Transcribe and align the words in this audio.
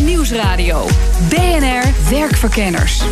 Nieuwsradio. 0.00 0.88
BNR 1.28 2.10
Werkverkenners. 2.10 3.02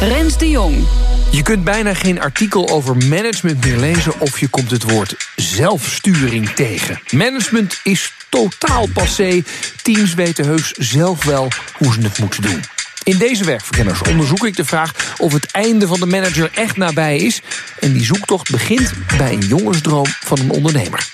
Rens 0.00 0.38
de 0.38 0.48
Jong. 0.48 0.86
Je 1.30 1.42
kunt 1.42 1.64
bijna 1.64 1.94
geen 1.94 2.20
artikel 2.20 2.68
over 2.68 2.96
management 2.96 3.64
meer 3.64 3.76
lezen 3.76 4.20
of 4.20 4.40
je 4.40 4.48
komt 4.48 4.70
het 4.70 4.90
woord 4.90 5.14
zelfsturing 5.36 6.48
tegen. 6.48 7.00
Management 7.10 7.80
is 7.82 8.12
totaal 8.28 8.86
passé. 8.92 9.42
Teams 9.82 10.14
weten 10.14 10.44
heus 10.44 10.72
zelf 10.72 11.24
wel 11.24 11.48
hoe 11.76 11.92
ze 11.92 12.00
het 12.00 12.18
moeten 12.18 12.42
doen. 12.42 12.60
In 13.02 13.18
deze 13.18 13.44
werkverkenners 13.44 14.02
onderzoek 14.02 14.46
ik 14.46 14.56
de 14.56 14.64
vraag 14.64 15.14
of 15.18 15.32
het 15.32 15.50
einde 15.50 15.86
van 15.86 16.00
de 16.00 16.06
manager 16.06 16.50
echt 16.54 16.76
nabij 16.76 17.16
is. 17.16 17.40
En 17.80 17.92
die 17.92 18.04
zoektocht 18.04 18.50
begint 18.50 18.92
bij 19.16 19.32
een 19.32 19.46
jongensdroom 19.46 20.06
van 20.06 20.38
een 20.38 20.50
ondernemer. 20.50 21.06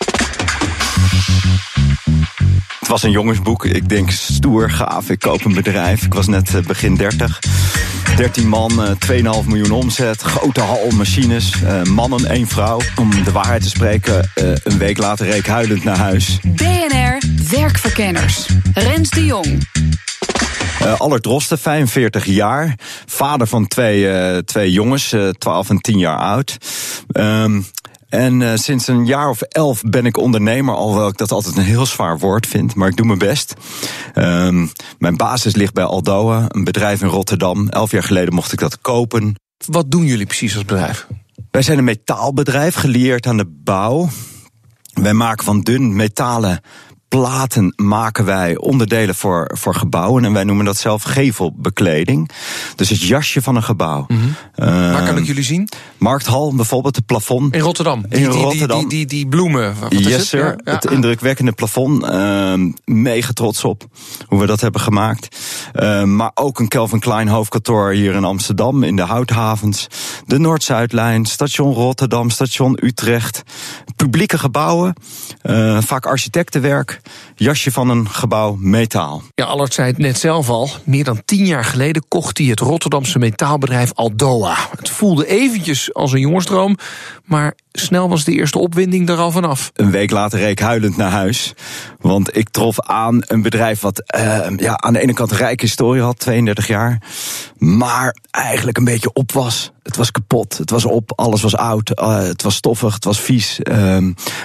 Was 2.94 3.02
een 3.02 3.10
jongensboek. 3.10 3.64
Ik 3.64 3.88
denk 3.88 4.10
stoer, 4.10 4.70
gaaf. 4.70 5.10
Ik 5.10 5.18
koop 5.18 5.44
een 5.44 5.54
bedrijf. 5.54 6.04
Ik 6.04 6.14
was 6.14 6.26
net 6.26 6.54
eh, 6.54 6.62
begin 6.62 6.94
30. 6.94 7.40
13 8.16 8.48
man, 8.48 8.70
2,5 9.06 9.14
miljoen 9.46 9.70
omzet, 9.70 10.20
grote 10.22 10.60
hal, 10.60 10.90
machines, 10.90 11.54
uh, 11.62 11.82
mannen, 11.82 12.26
één 12.26 12.46
vrouw. 12.46 12.80
Om 12.96 13.24
de 13.24 13.32
waarheid 13.32 13.62
te 13.62 13.68
spreken, 13.68 14.30
een 14.34 14.78
week 14.78 14.98
later 14.98 15.26
reek 15.26 15.46
huilend 15.46 15.84
naar 15.84 15.96
huis. 15.96 16.38
BNR 16.42 17.22
Werkverkenners. 17.50 18.46
Rens 18.74 19.10
de 19.10 19.24
Jong. 19.24 19.68
Uh, 20.82 21.14
Drosten, 21.14 21.58
45 21.58 22.24
jaar. 22.24 22.74
Vader 23.06 23.46
van 23.46 23.66
twee, 23.66 24.00
uh, 24.00 24.38
twee 24.38 24.72
jongens, 24.72 25.12
uh, 25.12 25.28
12 25.28 25.70
en 25.70 25.80
10 25.80 25.98
jaar 25.98 26.18
oud. 26.18 26.56
Um, 27.12 27.66
en 28.08 28.40
uh, 28.40 28.54
sinds 28.54 28.88
een 28.88 29.06
jaar 29.06 29.28
of 29.28 29.40
elf 29.40 29.82
ben 29.82 30.06
ik 30.06 30.16
ondernemer, 30.16 30.74
alhoewel 30.74 31.08
ik 31.08 31.16
dat 31.16 31.32
altijd 31.32 31.56
een 31.56 31.62
heel 31.62 31.86
zwaar 31.86 32.18
woord 32.18 32.46
vind, 32.46 32.74
maar 32.74 32.88
ik 32.88 32.96
doe 32.96 33.06
mijn 33.06 33.18
best. 33.18 33.54
Um, 34.14 34.70
mijn 34.98 35.16
basis 35.16 35.54
ligt 35.54 35.74
bij 35.74 35.84
Aldoa, 35.84 36.44
een 36.48 36.64
bedrijf 36.64 37.02
in 37.02 37.08
Rotterdam. 37.08 37.68
Elf 37.68 37.90
jaar 37.90 38.02
geleden 38.02 38.34
mocht 38.34 38.52
ik 38.52 38.58
dat 38.58 38.80
kopen. 38.80 39.34
Wat 39.66 39.90
doen 39.90 40.04
jullie 40.04 40.26
precies 40.26 40.54
als 40.54 40.64
bedrijf? 40.64 41.06
Wij 41.50 41.62
zijn 41.62 41.78
een 41.78 41.84
metaalbedrijf, 41.84 42.74
gelieerd 42.74 43.26
aan 43.26 43.36
de 43.36 43.60
bouw. 43.64 44.08
Wij 44.92 45.14
maken 45.14 45.44
van 45.44 45.60
dun 45.60 45.96
metalen 45.96 46.60
platen 47.20 47.72
maken 47.76 48.24
wij 48.24 48.56
onderdelen 48.56 49.14
voor, 49.14 49.50
voor 49.54 49.74
gebouwen. 49.74 50.24
En 50.24 50.32
wij 50.32 50.44
noemen 50.44 50.64
dat 50.64 50.76
zelf 50.76 51.02
gevelbekleding. 51.02 52.30
Dus 52.76 52.88
het 52.88 53.02
jasje 53.02 53.42
van 53.42 53.56
een 53.56 53.62
gebouw. 53.62 54.04
Mm 54.08 54.18
-hmm. 54.18 54.34
uh, 54.66 54.92
Waar 54.92 55.04
kan 55.04 55.16
ik 55.16 55.26
jullie 55.26 55.42
zien? 55.42 55.68
Markthal, 55.98 56.54
bijvoorbeeld, 56.54 56.96
het 56.96 57.06
plafond. 57.06 57.54
In 57.54 57.60
Rotterdam? 57.60 58.04
In 58.08 58.30
die, 58.30 58.40
Rotterdam. 58.40 58.78
Die, 58.78 58.88
die, 58.88 58.98
die, 58.98 59.06
die 59.06 59.26
bloemen. 59.26 59.74
Wat 59.80 59.92
yes, 59.92 60.06
is 60.06 60.28
sir. 60.28 60.56
Ja, 60.64 60.72
het 60.72 60.84
indrukwekkende 60.84 61.52
plafond. 61.52 62.02
Uh, 62.04 62.54
mega 62.84 63.32
trots 63.32 63.64
op 63.64 63.86
hoe 64.26 64.40
we 64.40 64.46
dat 64.46 64.60
hebben 64.60 64.80
gemaakt. 64.80 65.36
Uh, 65.74 66.02
maar 66.02 66.30
ook 66.34 66.58
een 66.58 66.68
Calvin 66.68 67.00
Klein 67.00 67.28
hoofdkantoor 67.28 67.92
hier 67.92 68.14
in 68.14 68.24
Amsterdam, 68.24 68.82
in 68.82 68.96
de 68.96 69.02
Houthavens. 69.02 69.86
De 70.26 70.38
Noord-Zuidlijn, 70.38 71.24
station 71.24 71.74
Rotterdam, 71.74 72.30
station 72.30 72.78
Utrecht. 72.82 73.42
Publieke 73.96 74.38
gebouwen, 74.38 74.94
vaak 75.80 76.06
architectenwerk 76.06 77.00
jasje 77.34 77.72
van 77.72 77.88
een 77.88 78.08
gebouw 78.08 78.56
metaal. 78.60 79.22
Ja, 79.34 79.44
Allard 79.44 79.74
zei 79.74 79.88
het 79.88 79.98
net 79.98 80.18
zelf 80.18 80.48
al. 80.48 80.70
Meer 80.84 81.04
dan 81.04 81.22
tien 81.24 81.46
jaar 81.46 81.64
geleden 81.64 82.04
kocht 82.08 82.38
hij 82.38 82.46
het 82.46 82.60
Rotterdamse 82.60 83.18
metaalbedrijf 83.18 83.92
Aldoa. 83.94 84.56
Het 84.76 84.90
voelde 84.90 85.26
eventjes 85.26 85.94
als 85.94 86.12
een 86.12 86.20
jongensdroom, 86.20 86.78
maar 87.24 87.54
snel 87.72 88.08
was 88.08 88.24
de 88.24 88.32
eerste 88.32 88.58
opwinding 88.58 89.08
er 89.08 89.16
al 89.16 89.30
vanaf. 89.30 89.70
Een 89.74 89.90
week 89.90 90.10
later 90.10 90.38
reek 90.38 90.60
huilend 90.60 90.96
naar 90.96 91.10
huis. 91.10 91.54
Want 92.00 92.36
ik 92.36 92.48
trof 92.48 92.80
aan 92.80 93.18
een 93.20 93.42
bedrijf 93.42 93.80
wat 93.80 94.02
uh, 94.16 94.46
ja, 94.56 94.76
aan 94.76 94.92
de 94.92 95.00
ene 95.00 95.12
kant 95.12 95.30
een 95.30 95.36
rijke 95.36 95.64
historie 95.64 96.02
had, 96.02 96.18
32 96.18 96.66
jaar. 96.66 97.02
Maar 97.58 98.16
eigenlijk 98.30 98.76
een 98.76 98.84
beetje 98.84 99.12
op 99.12 99.32
was. 99.32 99.72
Het 99.84 99.96
was 99.96 100.10
kapot, 100.10 100.58
het 100.58 100.70
was 100.70 100.84
op, 100.84 101.12
alles 101.16 101.42
was 101.42 101.56
oud. 101.56 102.00
Uh, 102.00 102.16
het 102.16 102.42
was 102.42 102.54
stoffig, 102.54 102.94
het 102.94 103.04
was 103.04 103.20
vies. 103.20 103.60
Uh, 103.62 103.98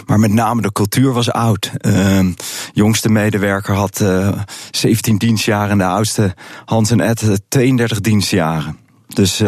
maar 0.06 0.20
met 0.20 0.32
name 0.32 0.62
de 0.62 0.72
cultuur 0.72 1.14
was 1.14 1.32
oud. 1.32 1.72
Uh, 1.82 2.26
jongste 2.74 3.10
medewerker 3.10 3.74
had 3.76 4.04
17 4.72 5.18
dienstjaren 5.18 5.70
en 5.70 5.78
de 5.78 5.84
oudste 5.84 6.36
Hans 6.66 6.92
en 6.92 7.00
Ed 7.00 7.42
32 7.48 8.02
dienstjaren. 8.02 8.78
Dus 9.08 9.42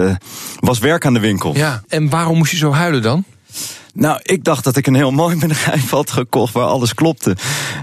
was 0.59 0.79
werk 0.79 1.05
aan 1.05 1.13
de 1.13 1.19
winkel. 1.19 1.55
Ja, 1.55 1.83
en 1.87 2.09
waarom 2.09 2.37
moest 2.37 2.51
je 2.51 2.57
zo 2.57 2.71
huilen 2.71 3.01
dan? 3.01 3.23
Nou, 3.93 4.19
ik 4.23 4.43
dacht 4.43 4.63
dat 4.63 4.77
ik 4.77 4.87
een 4.87 4.95
heel 4.95 5.11
mooi 5.21 5.35
bedrijf 5.35 5.89
had 5.89 6.11
gekocht 6.11 6.53
waar 6.53 6.65
alles 6.65 6.93
klopte. 6.93 7.35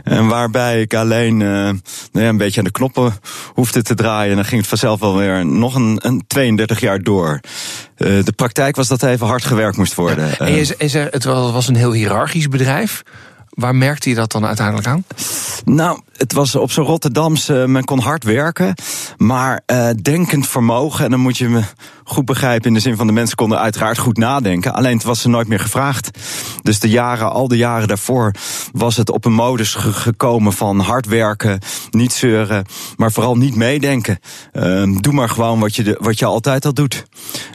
En 0.04 0.26
waarbij 0.26 0.80
ik 0.80 0.94
alleen 0.94 1.40
uh, 1.40 1.48
nou 1.48 1.80
ja, 2.12 2.28
een 2.28 2.36
beetje 2.36 2.58
aan 2.58 2.66
de 2.66 2.70
knoppen 2.70 3.14
hoefde 3.54 3.82
te 3.82 3.94
draaien. 3.94 4.30
En 4.30 4.36
dan 4.36 4.44
ging 4.44 4.60
het 4.60 4.68
vanzelf 4.68 5.00
wel 5.00 5.16
weer 5.16 5.46
nog 5.46 5.74
een, 5.74 5.98
een 6.02 6.24
32 6.26 6.80
jaar 6.80 7.02
door. 7.02 7.40
Uh, 7.96 8.24
de 8.24 8.32
praktijk 8.32 8.76
was 8.76 8.88
dat 8.88 9.02
even 9.02 9.26
hard 9.26 9.44
gewerkt 9.44 9.76
moest 9.76 9.94
worden. 9.94 10.26
Ja, 10.28 10.38
en 10.38 10.52
je, 10.52 10.74
je 10.78 10.88
zei, 10.88 11.08
het 11.10 11.24
was 11.24 11.68
een 11.68 11.76
heel 11.76 11.92
hiërarchisch 11.92 12.48
bedrijf. 12.48 13.02
Waar 13.50 13.74
merkte 13.74 14.08
je 14.08 14.14
dat 14.14 14.32
dan 14.32 14.46
uiteindelijk 14.46 14.86
aan? 14.86 15.04
Nou, 15.64 16.00
het 16.16 16.32
was 16.32 16.54
op 16.54 16.70
zo'n 16.70 16.84
Rotterdamse, 16.84 17.64
men 17.66 17.84
kon 17.84 17.98
hard 17.98 18.24
werken, 18.24 18.74
maar 19.16 19.60
uh, 19.66 19.88
denkend 20.02 20.48
vermogen, 20.48 21.04
en 21.04 21.10
dan 21.10 21.20
moet 21.20 21.38
je 21.38 21.48
me 21.48 21.62
goed 22.04 22.24
begrijpen 22.24 22.68
in 22.68 22.74
de 22.74 22.80
zin 22.80 22.96
van 22.96 23.06
de 23.06 23.12
mensen 23.12 23.36
konden 23.36 23.58
uiteraard 23.58 23.98
goed 23.98 24.16
nadenken, 24.16 24.74
alleen 24.74 24.96
het 24.96 25.06
was 25.06 25.20
ze 25.20 25.28
nooit 25.28 25.48
meer 25.48 25.60
gevraagd. 25.60 26.10
Dus 26.62 26.80
de 26.80 26.88
jaren, 26.88 27.32
al 27.32 27.48
de 27.48 27.56
jaren 27.56 27.88
daarvoor 27.88 28.34
was 28.72 28.96
het 28.96 29.10
op 29.10 29.24
een 29.24 29.32
modus 29.32 29.74
ge 29.74 29.92
gekomen 29.92 30.52
van 30.52 30.80
hard 30.80 31.06
werken, 31.06 31.60
niet 31.90 32.12
zeuren, 32.12 32.64
maar 32.96 33.12
vooral 33.12 33.36
niet 33.36 33.56
meedenken. 33.56 34.18
Um, 34.52 35.02
doe 35.02 35.12
maar 35.12 35.28
gewoon 35.28 35.60
wat 35.60 35.76
je, 35.76 35.96
wat 36.00 36.18
je 36.18 36.24
altijd 36.24 36.64
al 36.64 36.74
doet. 36.74 37.04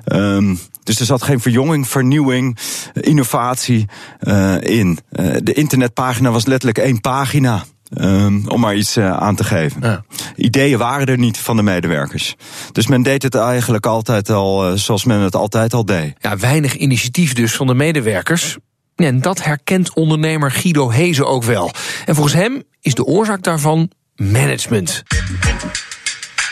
Um, 0.06 0.60
dus 0.84 1.00
er 1.00 1.06
zat 1.06 1.24
geen 1.24 1.40
verjonging, 1.40 1.88
vernieuwing, 1.88 2.58
innovatie 2.94 3.86
uh, 4.22 4.62
in. 4.62 5.00
Uh, 5.12 5.36
de 5.44 5.54
internetpagina 5.54 6.32
was 6.32 6.46
letterlijk 6.46 6.78
één 6.78 7.02
pagina. 7.02 7.64
Um, 7.98 8.48
om 8.48 8.60
maar 8.60 8.76
iets 8.76 8.98
uh, 8.98 9.18
aan 9.18 9.36
te 9.36 9.44
geven. 9.44 9.82
Ja. 9.82 10.04
Ideeën 10.36 10.78
waren 10.78 11.08
er 11.08 11.18
niet 11.18 11.38
van 11.38 11.56
de 11.56 11.64
medewerkers. 11.64 12.36
Dus 12.72 12.88
men 12.88 13.02
deed 13.02 13.24
het 13.24 13.36
eigenlijk 13.36 13.86
altijd 13.86 14.30
al 14.30 14.72
uh, 14.72 14.78
zoals 14.78 15.04
men 15.04 15.20
het 15.20 15.36
altijd 15.36 15.74
al 15.74 15.86
deed. 15.86 16.16
Ja, 16.20 16.38
weinig 16.38 16.76
initiatief 16.76 17.34
dus 17.34 17.54
van 17.54 17.68
de 17.68 17.74
medewerkers. 17.74 18.58
En 18.96 19.22
dat 19.22 19.44
herkent 19.44 19.94
ondernemer 19.94 20.52
Guido 20.52 20.90
Hezen 20.90 21.28
ook 21.28 21.44
wel. 21.44 21.72
En 22.06 22.16
volgens 22.16 22.36
hem 22.36 22.64
is 22.82 22.94
de 22.94 23.06
oorzaak 23.06 23.44
daarvan 23.44 23.92
management. 24.16 25.04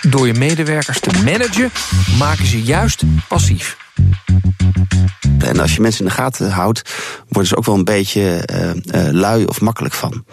Door 0.10 0.28
je 0.28 0.34
medewerkers 0.34 1.00
te 1.00 1.22
managen, 1.24 1.72
maken 2.18 2.46
ze 2.46 2.62
juist 2.62 3.04
passief. 3.28 3.81
En 5.40 5.60
als 5.60 5.76
je 5.76 5.82
mensen 5.82 6.02
in 6.02 6.08
de 6.08 6.16
gaten 6.16 6.52
houdt, 6.52 6.82
worden 7.28 7.50
ze 7.50 7.58
ook 7.58 7.66
wel 7.66 7.76
een 7.76 7.84
beetje 7.84 8.50
uh, 8.54 9.06
uh, 9.06 9.12
lui 9.12 9.46
of 9.46 9.62
makkelijk 9.62 9.94
van. 9.94 10.26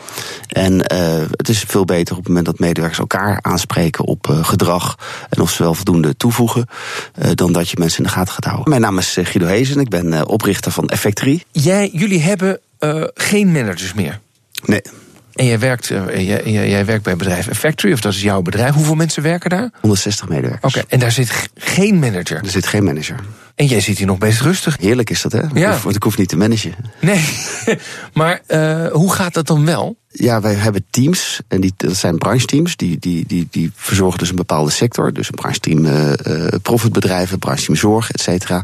En 0.49 0.72
uh, 0.72 1.25
het 1.31 1.49
is 1.49 1.65
veel 1.66 1.84
beter 1.84 2.12
op 2.12 2.19
het 2.19 2.29
moment 2.29 2.47
dat 2.47 2.58
medewerkers 2.58 2.99
elkaar 2.99 3.38
aanspreken 3.43 4.05
op 4.05 4.38
gedrag 4.43 4.99
en 5.29 5.41
of 5.41 5.50
ze 5.50 5.62
wel 5.62 5.75
voldoende 5.75 6.17
toevoegen, 6.17 6.67
dan 7.35 7.52
dat 7.52 7.70
je 7.70 7.76
mensen 7.79 7.99
in 7.99 8.05
de 8.05 8.11
gaten 8.11 8.35
gaat 8.35 8.44
houden. 8.44 8.69
Mijn 8.69 8.81
naam 8.81 8.99
is 8.99 9.17
Guido 9.20 9.47
Hezen, 9.47 9.81
ik 9.81 9.88
ben 9.88 10.26
oprichter 10.29 10.73
van 10.73 10.88
Effectory. 10.88 11.43
Jij, 11.52 11.91
jullie 11.93 12.20
hebben 12.20 12.61
geen 13.14 13.52
managers 13.52 13.94
meer? 13.94 14.20
Nee. 14.64 14.82
En 15.38 15.47
jij 15.47 15.58
werkt, 15.58 15.91
uh, 15.91 16.26
jij, 16.26 16.69
jij, 16.69 16.85
werkt 16.85 17.02
bij 17.02 17.17
bedrijf 17.17 17.49
Factory, 17.58 17.93
of 17.93 18.00
dat 18.00 18.12
is 18.12 18.23
jouw 18.23 18.43
bedrijf. 18.43 18.75
Hoeveel 18.75 18.94
mensen 18.94 19.23
werken 19.23 19.50
daar? 19.50 19.70
160 19.81 20.29
medewerkers. 20.29 20.64
Oké, 20.64 20.79
okay, 20.79 20.85
en 20.88 20.99
daar 20.99 21.12
zit 21.12 21.49
geen 21.55 21.99
manager? 21.99 22.37
Er 22.43 22.50
zit 22.50 22.67
geen 22.67 22.85
manager. 22.85 23.17
En 23.58 23.66
jij 23.66 23.81
zit 23.81 23.99
hier 23.99 24.06
nog 24.06 24.19
best 24.19 24.40
rustig. 24.40 24.76
Heerlijk 24.81 25.10
is 25.10 25.22
dat, 25.22 25.32
hè? 25.32 25.40
Ja. 25.55 25.78
Want 25.82 25.96
ik 25.96 26.02
hoef 26.02 26.19
niet 26.19 26.28
te 26.28 26.37
managen. 26.37 26.75
Nee, 27.00 27.25
maar 28.12 28.40
uh, 28.49 28.87
hoe 28.87 29.12
gaat 29.12 29.34
dat 29.34 29.46
dan 29.46 29.64
wel? 29.64 29.96
Ja, 30.08 30.40
wij 30.40 30.55
hebben 30.55 30.84
teams, 30.90 31.40
en 31.49 31.60
die, 31.60 31.72
dat 31.76 31.96
zijn 31.96 32.19
brancheteams, 32.19 32.76
die, 32.76 32.99
die, 32.99 33.25
die, 33.26 33.49
die 33.50 33.72
verzorgen 33.75 34.19
dus 34.19 34.31
een 34.31 34.37
bepaalde 34.37 34.70
sector. 34.70 35.12
Dus 35.12 35.28
een 35.28 35.34
brancheteam 35.34 35.84
uh, 35.84 36.12
profitbedrijven, 36.62 37.38
brancheteam 37.38 37.76
zorg, 37.76 38.10
et 38.10 38.20
cetera. 38.20 38.62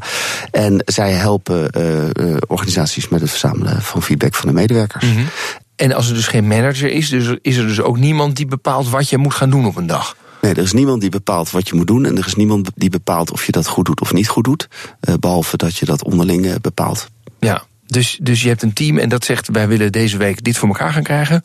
En 0.51 0.83
zij 0.85 1.13
helpen 1.13 1.71
uh, 1.79 2.37
organisaties 2.47 3.09
met 3.09 3.21
het 3.21 3.31
verzamelen 3.31 3.83
van 3.83 4.03
feedback 4.03 4.35
van 4.35 4.49
de 4.49 4.55
medewerkers. 4.55 5.05
Mhm. 5.05 5.13
Mm 5.13 5.19
-hmm. 5.19 5.31
En 5.77 5.93
als 5.93 6.09
er 6.09 6.15
dus 6.15 6.27
geen 6.27 6.47
manager 6.47 6.91
is, 6.91 7.09
dus 7.09 7.37
is 7.43 7.57
er 7.57 7.67
dus 7.67 7.81
ook 7.81 7.99
niemand 7.99 8.37
die 8.37 8.47
bepaalt 8.47 8.89
wat 8.89 9.09
je 9.09 9.19
moet 9.19 9.35
gaan 9.35 9.51
doen 9.51 9.67
op 9.67 9.77
een 9.77 9.87
dag. 9.87 10.17
Nee, 10.45 10.55
er 10.55 10.63
is 10.63 10.73
niemand 10.73 11.01
die 11.01 11.11
bepaalt 11.11 11.51
wat 11.51 11.69
je 11.69 11.75
moet 11.75 11.87
doen. 11.87 12.05
En 12.05 12.19
er 12.19 12.27
is 12.27 12.35
niemand 12.35 12.71
die 12.75 12.91
bepaalt 12.91 13.33
of 13.33 13.47
je 13.47 13.53
dat 13.53 13.67
goed 13.67 13.87
doet 13.87 14.01
of 14.01 14.13
niet 14.13 14.29
goed 14.29 14.45
doet. 14.45 14.69
Uh, 15.09 15.15
behalve 15.21 15.57
dat 15.57 15.77
je 15.77 15.85
dat 15.87 16.05
onderling 16.05 16.61
bepaalt. 16.61 17.09
Ja, 17.39 17.65
dus, 17.87 18.19
dus 18.23 18.43
je 18.43 18.49
hebt 18.49 18.63
een 18.63 18.73
team 18.73 18.99
en 18.99 19.09
dat 19.09 19.25
zegt: 19.25 19.49
wij 19.49 19.69
willen 19.69 19.93
deze 19.93 20.17
week 20.17 20.45
dit 20.45 20.57
voor 20.57 20.69
elkaar 20.69 20.93
gaan 20.93 21.03
krijgen. 21.03 21.45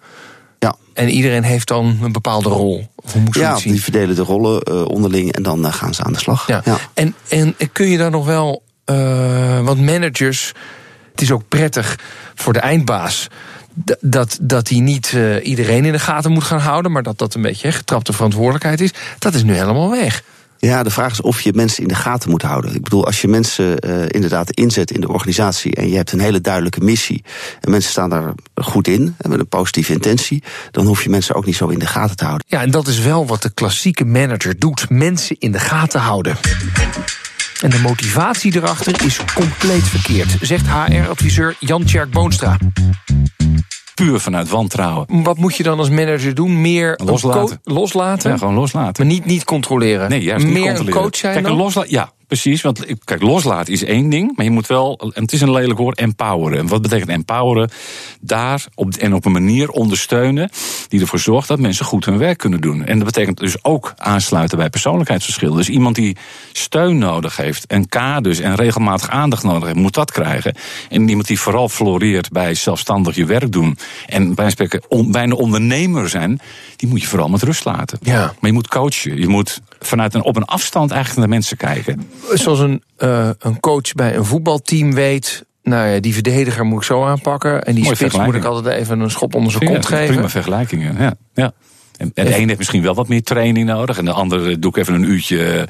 Ja. 0.60 0.75
En 0.94 1.10
iedereen 1.10 1.44
heeft 1.44 1.68
dan 1.68 2.00
een 2.01 2.12
bepaalde 2.12 2.50
rol. 2.50 2.88
Hoe 2.96 3.22
moet 3.22 3.34
je 3.34 3.40
ja, 3.40 3.57
zien? 3.57 3.72
die 3.72 3.84
verdelen 3.84 4.16
de 4.16 4.22
rollen 4.22 4.62
uh, 4.72 4.86
onderling 4.86 5.31
en 5.31 5.44
dan 5.44 5.74
gaan 5.74 5.94
ze 5.94 6.04
aan 6.04 6.13
de 6.13 6.19
slag. 6.19 6.48
Ja. 6.48 6.62
ja. 6.66 6.78
En, 6.94 7.16
en 7.28 7.56
kun 7.72 7.88
je 7.88 7.98
daar 7.98 8.12
nog 8.12 8.25
wel, 8.25 8.63
want 9.63 9.81
managers, 9.81 10.54
het 11.12 11.22
is 11.22 11.31
ook 11.31 11.48
prettig 11.48 12.00
voor 12.36 12.54
de 12.54 12.60
eindbaas 12.60 13.28
dat, 14.00 14.38
dat 14.42 14.70
hij 14.70 14.80
niet 14.80 15.12
uh, 15.16 15.46
iedereen 15.46 15.86
in 15.86 15.92
de 15.92 16.00
gaten 16.00 16.31
moet 16.31 16.44
gaan 16.44 16.60
houden, 16.60 16.92
maar 16.92 17.04
dat 17.04 17.18
dat 17.18 17.34
een 17.34 17.42
beetje 17.42 17.72
getrapte 17.72 18.14
verantwoordelijkheid 18.14 18.81
is, 18.81 18.94
dat 19.20 19.34
is 19.34 19.44
nu 19.44 19.54
helemaal 19.54 19.90
weg. 19.90 20.24
Ja, 20.60 20.84
de 20.84 20.90
vraag 20.90 21.12
is 21.12 21.22
of 21.22 21.42
je 21.42 21.54
mensen 21.54 21.81
in 21.81 21.88
de 21.88 21.96
gaten 21.96 22.30
moet 22.30 22.42
houden. 22.42 22.76
Ik 22.76 22.84
bedoel, 22.84 23.06
als 23.06 23.22
je 23.22 23.28
mensen 23.28 23.90
uh, 23.90 24.02
inderdaad 24.08 24.52
inzet 24.52 24.92
in 24.92 25.02
de 25.02 25.08
organisatie 25.08 25.76
en 25.76 25.90
je 25.90 25.96
hebt 25.96 26.12
een 26.12 26.20
hele 26.20 26.42
duidelijke 26.42 26.80
missie 26.80 27.24
en 27.62 27.72
mensen 27.72 27.92
staan 27.92 28.10
daar 28.10 28.34
goed 28.56 28.88
in 28.88 29.16
en 29.18 29.30
met 29.30 29.40
een 29.40 29.48
positieve 29.48 29.94
intentie, 29.94 30.44
dan 30.72 30.86
hoef 30.86 31.04
je 31.04 31.10
mensen 31.10 31.36
ook 31.36 31.46
niet 31.46 31.56
zo 31.56 31.68
in 31.68 31.80
de 31.80 31.86
gaten 31.86 32.16
te 32.16 32.26
houden. 32.26 32.46
Ja, 32.50 32.62
en 32.62 32.72
dat 32.72 32.88
is 32.88 33.00
wel 33.00 33.26
wat 33.26 33.42
de 33.42 33.50
klassieke 33.54 34.06
manager 34.06 34.60
doet: 34.60 34.90
mensen 34.90 35.36
in 35.40 35.52
de 35.52 35.60
gaten 35.60 36.00
houden. 36.00 36.38
En 37.62 37.70
de 37.70 37.80
motivatie 37.80 38.56
erachter 38.56 39.06
is 39.06 39.20
compleet 39.36 39.88
verkeerd, 39.88 40.38
zegt 40.42 40.66
HR-adviseur 40.68 41.56
Jan 41.60 41.84
Tjerk 41.84 42.12
Boonstra 42.12 42.58
puur 44.06 44.20
vanuit 44.20 44.50
wantrouwen. 44.50 45.24
Wat 45.24 45.38
moet 45.38 45.56
je 45.56 45.64
dan 45.64 45.80
als 45.80 45.90
manager 45.90 46.36
doen? 46.36 46.62
Meer 46.62 47.00
loslaten. 47.04 47.60
loslaten? 47.64 48.32
Ja, 48.32 48.38
gewoon 48.38 48.54
loslaten. 48.54 49.06
Maar 49.06 49.14
niet, 49.16 49.26
niet 49.26 49.44
controleren. 49.44 50.10
Nee, 50.10 50.22
juist 50.22 50.46
Meer 50.46 50.54
niet 50.54 50.64
controleren. 50.64 50.96
een 50.98 51.04
coach 51.04 51.16
zijn 51.20 51.34
Kijk, 51.34 51.46
dan? 51.46 51.56
Loslaten, 51.56 51.92
ja, 51.92 52.12
precies. 52.30 52.62
Want 52.62 52.86
kijk, 53.04 53.22
loslaten 53.22 53.74
is 53.74 53.84
één 53.84 54.10
ding. 54.10 54.36
Maar 54.36 54.46
je 54.46 54.52
moet 54.52 54.68
wel, 54.68 55.12
en 55.14 55.22
het 55.22 55.34
is 55.34 55.42
een 55.42 55.52
lelijk 55.52 55.80
woord, 55.80 55.98
empoweren. 55.98 56.60
En 56.60 56.68
wat 56.68 56.81
betekent 56.81 57.10
empoweren? 57.10 57.70
Daar 58.22 58.66
op, 58.76 58.94
en 58.94 59.14
op 59.14 59.26
een 59.26 59.31
manier 59.31 59.70
ondersteunen 59.70 60.50
die 60.88 61.02
ervoor 61.02 61.20
zorgt 61.20 61.48
dat 61.48 61.60
mensen 61.60 61.86
goed 61.86 62.06
hun 62.06 62.18
werk 62.18 62.38
kunnen 62.38 62.62
doen. 62.62 62.86
En 62.86 62.96
dat 62.96 63.06
betekent 63.06 63.38
dus 63.38 63.64
ook 63.64 63.94
aansluiten 63.98 64.58
bij 64.58 64.70
persoonlijkheidsverschillen. 64.70 65.58
Dus 65.58 65.70
iemand 65.70 65.96
die 65.96 66.18
steun 66.52 66.98
nodig 66.98 67.38
heeft 67.38 67.68
en 67.68 67.88
kaders 67.88 68.40
en 68.40 68.56
regelmatig 68.56 69.10
aandacht 69.10 69.44
nodig 69.44 69.64
heeft, 69.64 69.76
moet 69.76 69.94
dat 69.94 70.12
krijgen. 70.12 70.56
En 70.90 71.10
iemand 71.10 71.28
die 71.28 71.40
vooral 71.40 71.70
floreert 71.70 72.31
bij 72.31 72.54
zelfstandig 72.54 73.16
je 73.16 73.26
werk 73.26 73.52
doen 73.52 73.78
en 74.06 74.36
bij 74.36 74.50
spreken 74.50 74.81
on, 74.88 75.12
bijna 75.12 75.36
ondernemer 75.36 76.10
zijn, 76.10 76.40
die 76.76 76.90
moet 76.90 77.02
je 77.02 77.08
vooral 77.08 77.30
met 77.30 77.44
rust 77.44 77.66
laten. 77.66 78.00
Ja. 78.02 78.20
Maar 78.20 78.50
je 78.50 78.52
moet 78.52 78.68
coachen. 78.68 79.20
Je 79.20 79.28
moet 79.28 79.62
vanuit 79.80 80.14
een, 80.14 80.24
op 80.24 80.36
een 80.36 80.46
afstand 80.46 80.92
eigenlijk 80.92 81.20
naar 81.20 81.30
mensen 81.30 81.58
kijken. 81.58 82.10
Zoals 82.33 82.60
een, 82.60 82.83
uh, 83.00 83.30
een 83.39 83.60
coach 83.60 83.94
bij 83.94 84.16
een 84.16 84.25
voetbalteam 84.25 84.94
weet. 84.94 85.45
Nou 85.63 85.88
ja, 85.88 86.00
die 86.00 86.13
verdediger 86.13 86.66
moet 86.66 86.77
ik 86.77 86.83
zo 86.86 87.06
aanpakken. 87.06 87.63
En 87.63 87.74
die 87.75 87.83
Mooie 87.83 87.95
spits 87.95 88.18
moet 88.18 88.36
ik 88.36 88.44
altijd 88.44 88.75
even 88.75 89.00
een 89.00 89.10
schop 89.10 89.36
onder 89.36 89.51
zijn 89.51 89.66
kont 89.66 89.86
geven. 89.86 90.13
Prima 90.13 90.30
vergelijkingen. 90.30 90.95
Ja, 91.00 91.13
ja. 91.33 91.54
En 92.00 92.12
de 92.13 92.38
een 92.38 92.48
heeft 92.48 92.57
misschien 92.57 92.81
wel 92.81 92.94
wat 92.96 93.07
meer 93.07 93.24
training 93.24 93.68
nodig. 93.68 93.98
En 93.98 94.06
de 94.06 94.12
andere 94.12 94.60
doe 94.60 94.72
ik 94.72 94.78
even 94.78 94.94
een 94.94 95.04
uurtje 95.10 95.46
eh, 95.51 95.63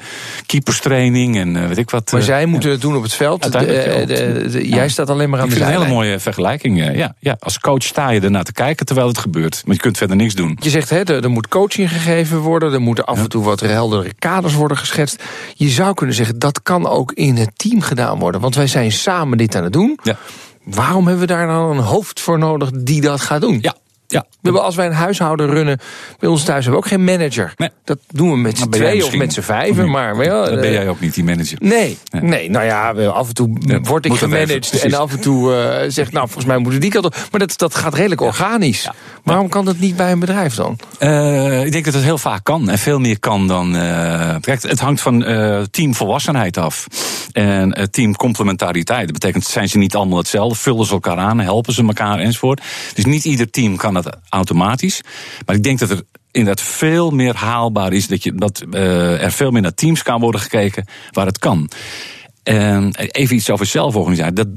keeperstraining 0.46 1.36
en 1.36 1.56
eh, 1.56 1.66
weet 1.66 1.78
ik 1.78 1.90
wat. 1.90 2.12
Maar 2.12 2.20
eh, 2.20 2.26
zij 2.26 2.40
ja. 2.40 2.46
moeten 2.46 2.70
het 2.70 2.80
doen 2.80 2.96
op 2.96 3.02
het 3.02 3.14
veld. 3.14 3.42
De, 3.42 3.50
de- 4.06 4.68
Ja. 4.68 4.74
Jij 4.76 4.88
staat 4.88 5.10
alleen 5.10 5.30
maar 5.30 5.38
aan 5.40 5.44
Ik 5.46 5.50
de 5.50 5.56
vind 5.56 5.68
het 5.70 5.78
een 5.78 5.82
hele 5.86 5.94
mooie 5.94 6.18
vergelijking. 6.18 6.80
eh, 6.82 6.96
Ja, 6.96 7.14
ja, 7.18 7.36
als 7.40 7.58
coach 7.58 7.82
sta 7.82 8.10
je 8.10 8.20
ernaar 8.20 8.44
te 8.44 8.52
kijken 8.52 8.86
terwijl 8.86 9.08
het 9.08 9.18
gebeurt. 9.18 9.62
Maar 9.64 9.74
je 9.74 9.80
kunt 9.80 9.96
verder 9.98 10.16
niks 10.16 10.34
doen. 10.34 10.58
Je 10.60 10.70
zegt, 10.70 10.90
hè, 10.90 11.02
er, 11.04 11.22
er 11.22 11.30
moet 11.30 11.48
coaching 11.48 11.90
gegeven 11.90 12.38
worden. 12.38 12.72
Er 12.72 12.80
moeten 12.80 13.04
af 13.04 13.18
en 13.18 13.28
toe 13.28 13.44
wat 13.44 13.60
heldere 13.60 14.12
kaders 14.18 14.54
worden 14.54 14.76
geschetst. 14.76 15.22
Je 15.54 15.68
zou 15.68 15.94
kunnen 15.94 16.14
zeggen, 16.16 16.38
dat 16.38 16.62
kan 16.62 16.86
ook 16.88 17.12
in 17.12 17.36
het 17.36 17.50
team 17.56 17.80
gedaan 17.80 18.18
worden. 18.18 18.40
Want 18.40 18.54
wij 18.54 18.66
zijn 18.66 18.92
samen 18.92 19.38
dit 19.38 19.54
aan 19.54 19.64
het 19.64 19.72
doen. 19.72 19.98
Ja, 20.02 20.16
Waarom 20.64 21.06
hebben 21.06 21.26
we 21.26 21.32
daar 21.32 21.46
dan 21.46 21.70
een 21.70 21.82
hoofd 21.84 22.20
voor 22.20 22.38
nodig 22.38 22.70
die 22.74 23.00
dat 23.00 23.20
gaat 23.20 23.40
doen? 23.40 23.58
ja, 23.62 23.74
ja. 24.10 24.20
We 24.30 24.36
hebben, 24.42 24.62
als 24.62 24.74
wij 24.74 24.86
een 24.86 24.92
huishouden 24.92 25.46
runnen, 25.50 25.78
bij 26.18 26.28
ons 26.28 26.44
thuis 26.44 26.64
hebben 26.64 26.82
we 26.82 26.86
ook 26.86 26.92
geen 26.92 27.04
manager. 27.04 27.52
Nee. 27.56 27.68
Dat 27.84 27.98
doen 28.08 28.30
we 28.30 28.36
met 28.36 28.58
z'n 28.58 28.68
tweeën 28.68 29.04
of 29.04 29.14
met 29.16 29.32
z'n 29.32 29.40
vijven. 29.40 29.90
Maar, 29.90 30.16
maar 30.16 30.24
ja, 30.24 30.44
Dan 30.44 30.54
ben 30.54 30.64
eh, 30.64 30.72
jij 30.72 30.88
ook 30.88 31.00
niet 31.00 31.14
die 31.14 31.24
manager. 31.24 31.58
Nee, 31.60 31.98
Nee. 32.10 32.22
nee, 32.22 32.50
nou 32.50 32.64
ja, 32.64 32.90
af 32.90 33.28
en 33.28 33.34
toe 33.34 33.56
Ja, 33.60 33.80
word 33.80 34.04
ik 34.04 34.12
even, 34.12 34.28
gemanaged 34.28 34.82
en 34.82 34.94
af 34.94 35.12
en 35.12 35.20
toe 35.20 35.54
zeg 35.88 36.12
nou, 36.12 36.24
volgens 36.24 36.46
mij 36.46 36.58
moeten 36.58 36.80
die 36.80 36.90
kant 36.90 37.04
op. 37.04 37.16
Maar 37.30 37.40
dat, 37.40 37.58
dat 37.58 37.74
gaat 37.74 37.94
redelijk 37.94 38.20
organisch. 38.20 38.88
Waarom 39.24 39.48
kan 39.48 39.64
dat 39.64 39.78
niet 39.78 39.96
bij 39.96 40.12
een 40.12 40.20
bedrijf 40.20 40.54
dan? 40.54 40.78
Eh, 40.98 41.64
ik 41.64 41.72
denk 41.72 41.84
dat 41.84 41.94
het 41.94 42.02
heel 42.02 42.18
vaak 42.18 42.44
kan 42.44 42.68
en 42.68 42.78
veel 42.78 42.98
meer 42.98 43.18
kan 43.18 43.46
dan. 43.48 43.72
het 43.74 44.80
hangt 44.80 45.00
van 45.00 45.24
teamvolwassenheid 45.70 46.56
af. 46.56 46.86
En 47.32 47.72
eh, 47.72 47.84
teamcomplementariteit. 47.84 49.04
Dat 49.04 49.12
betekent, 49.12 49.44
zijn 49.44 49.68
ze 49.68 49.78
niet 49.78 49.94
allemaal 49.94 50.18
hetzelfde? 50.18 50.58
Vullen 50.58 50.86
ze 50.86 50.92
elkaar 50.92 51.16
aan, 51.16 51.40
helpen 51.40 51.72
ze 51.72 51.86
elkaar 51.86 52.18
enzovoort. 52.18 52.62
Dus 52.94 53.04
niet 53.04 53.24
ieder 53.24 53.50
team 53.50 53.76
kan 53.76 53.94
dat 53.94 54.16
automatisch. 54.28 55.00
Maar 55.46 55.56
ik 55.56 55.62
denk 55.62 55.78
dat 55.78 55.90
er 55.90 56.02
inderdaad 56.30 56.64
veel 56.64 57.10
meer 57.10 57.34
haalbaar 57.36 57.92
is. 57.92 58.06
Dat, 58.06 58.22
je, 58.22 58.34
dat 58.34 58.64
eh, 58.70 59.22
er 59.22 59.32
veel 59.32 59.50
meer 59.50 59.62
naar 59.62 59.74
teams 59.74 60.02
kan 60.02 60.20
worden 60.20 60.40
gekeken 60.40 60.86
waar 61.10 61.26
het 61.26 61.38
kan. 61.38 61.70
En 62.42 62.94
even 62.94 63.36
iets 63.36 63.50
over 63.50 63.66
zelforganisatie. 63.66 64.32
Dat 64.32 64.48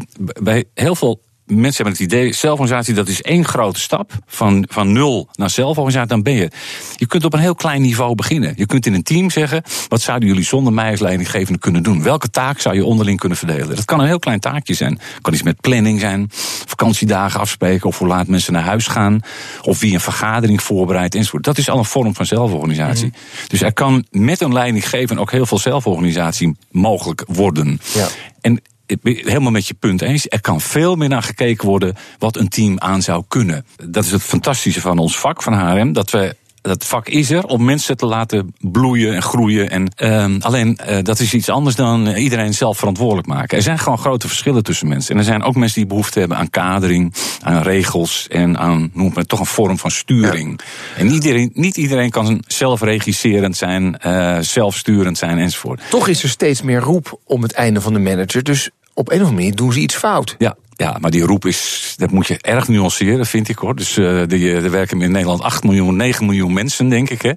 bij 0.41 0.63
heel 0.73 0.95
veel 0.95 1.21
mensen 1.45 1.85
hebben 1.85 1.93
het 1.93 2.13
idee, 2.13 2.33
zelforganisatie 2.33 2.93
dat 2.93 3.07
is 3.07 3.21
één 3.21 3.45
grote 3.45 3.79
stap. 3.79 4.11
Van, 4.25 4.65
van 4.69 4.91
nul 4.91 5.27
naar 5.33 5.49
zelforganisatie, 5.49 6.09
dan 6.09 6.23
ben 6.23 6.33
je. 6.33 6.51
Je 6.95 7.05
kunt 7.05 7.25
op 7.25 7.33
een 7.33 7.39
heel 7.39 7.55
klein 7.55 7.81
niveau 7.81 8.15
beginnen. 8.15 8.53
Je 8.55 8.65
kunt 8.65 8.85
in 8.85 8.93
een 8.93 9.03
team 9.03 9.29
zeggen, 9.29 9.63
wat 9.87 10.01
zouden 10.01 10.27
jullie 10.27 10.43
zonder 10.43 10.73
mij 10.73 10.91
als 10.91 10.99
leidinggevende 10.99 11.59
kunnen 11.59 11.83
doen? 11.83 12.03
Welke 12.03 12.29
taak 12.29 12.59
zou 12.59 12.75
je 12.75 12.85
onderling 12.85 13.19
kunnen 13.19 13.37
verdelen? 13.37 13.75
Dat 13.75 13.85
kan 13.85 13.99
een 13.99 14.07
heel 14.07 14.19
klein 14.19 14.39
taakje 14.39 14.73
zijn. 14.73 14.99
kan 15.21 15.33
iets 15.33 15.43
met 15.43 15.61
planning 15.61 15.99
zijn, 15.99 16.27
vakantiedagen 16.65 17.39
afspreken, 17.39 17.87
of 17.87 17.97
hoe 17.97 18.07
laat 18.07 18.27
mensen 18.27 18.53
naar 18.53 18.63
huis 18.63 18.87
gaan, 18.87 19.19
of 19.61 19.79
wie 19.79 19.93
een 19.93 19.99
vergadering 19.99 20.61
voorbereidt 20.61 21.15
enzovoort. 21.15 21.43
Dat 21.43 21.57
is 21.57 21.69
al 21.69 21.77
een 21.77 21.85
vorm 21.85 22.15
van 22.15 22.25
zelforganisatie. 22.25 23.13
Dus 23.47 23.61
er 23.61 23.73
kan 23.73 24.05
met 24.11 24.41
een 24.41 24.53
leidinggevende 24.53 25.21
ook 25.21 25.31
heel 25.31 25.45
veel 25.45 25.59
zelforganisatie 25.59 26.57
mogelijk 26.71 27.23
worden. 27.27 27.79
Ja. 27.93 28.07
En 28.41 28.53
het 28.53 28.61
helemaal 29.01 29.51
met 29.51 29.67
je 29.67 29.73
punt 29.73 30.01
eens. 30.01 30.25
Er 30.29 30.41
kan 30.41 30.61
veel 30.61 30.95
meer 30.95 31.09
naar 31.09 31.23
gekeken 31.23 31.67
worden 31.67 31.95
wat 32.19 32.37
een 32.37 32.49
team 32.49 32.79
aan 32.79 33.01
zou 33.01 33.23
kunnen. 33.27 33.65
Dat 33.89 34.03
is 34.05 34.11
het 34.11 34.23
fantastische 34.23 34.81
van 34.81 34.97
ons 34.97 35.19
vak, 35.19 35.43
van 35.43 35.53
HRM. 35.53 35.93
Dat 35.93 36.09
we. 36.11 36.35
Dat 36.63 36.85
vak 36.85 37.07
is 37.07 37.31
er 37.31 37.45
om 37.45 37.63
mensen 37.63 37.97
te 37.97 38.05
laten 38.05 38.55
bloeien 38.59 39.15
en 39.15 39.21
groeien. 39.21 39.69
En, 39.69 39.91
ehm, 39.95 40.38
alleen 40.39 40.79
uh, 40.89 40.97
dat 41.01 41.19
is 41.19 41.33
iets 41.33 41.50
anders 41.50 41.75
dan 41.75 42.07
iedereen 42.07 42.53
zelf 42.53 42.77
verantwoordelijk 42.77 43.27
maken. 43.27 43.57
Er 43.57 43.63
zijn 43.63 43.79
gewoon 43.79 43.97
grote 43.97 44.27
verschillen 44.27 44.63
tussen 44.63 44.88
mensen. 44.88 45.13
En 45.13 45.17
er 45.19 45.25
zijn 45.25 45.43
ook 45.43 45.55
mensen 45.55 45.79
die 45.79 45.89
behoefte 45.89 46.19
hebben 46.19 46.38
aan 46.38 46.50
kadering, 46.50 47.13
aan 47.41 47.62
regels 47.62 48.27
en 48.27 48.57
aan 48.57 48.91
noem 48.93 49.12
het 49.15 49.27
toch 49.27 49.39
een 49.39 49.45
vorm 49.45 49.77
van 49.77 49.91
sturing. 49.91 50.62
Ja. 50.62 51.01
En 51.01 51.09
iedereen, 51.09 51.51
niet 51.53 51.77
iedereen 51.77 52.09
kan 52.09 52.43
zelfregisserend 52.47 53.57
zijn, 53.57 53.97
uh, 54.05 54.38
zelfsturend 54.39 55.17
zijn 55.17 55.38
enzovoort. 55.38 55.81
Toch 55.89 56.07
is 56.07 56.23
er 56.23 56.29
steeds 56.29 56.62
meer 56.62 56.79
roep 56.79 57.19
om 57.25 57.41
het 57.41 57.53
einde 57.53 57.81
van 57.81 57.93
de 57.93 58.00
manager. 58.00 58.43
Dus 58.43 58.69
op 58.93 59.07
een 59.09 59.13
of 59.13 59.19
andere 59.19 59.35
manier 59.35 59.55
doen 59.55 59.73
ze 59.73 59.79
iets 59.79 59.95
fout. 59.95 60.35
Ja, 60.38 60.55
ja, 60.75 60.97
maar 61.00 61.12
die 61.12 61.23
roep 61.23 61.45
is, 61.45 61.93
dat 61.97 62.12
moet 62.12 62.27
je 62.27 62.38
erg 62.41 62.67
nuanceren, 62.67 63.25
vind 63.25 63.50
ik 63.50 63.57
hoor. 63.57 63.75
Dus 63.75 63.97
uh, 63.97 64.21
die, 64.27 64.53
er 64.53 64.71
werken 64.71 65.01
in 65.01 65.12
Nederland 65.12 65.41
8 65.41 65.63
miljoen, 65.63 65.95
9 65.95 66.25
miljoen 66.25 66.53
mensen, 66.53 66.89
denk 66.89 67.09
ik. 67.09 67.21
Hè? 67.21 67.29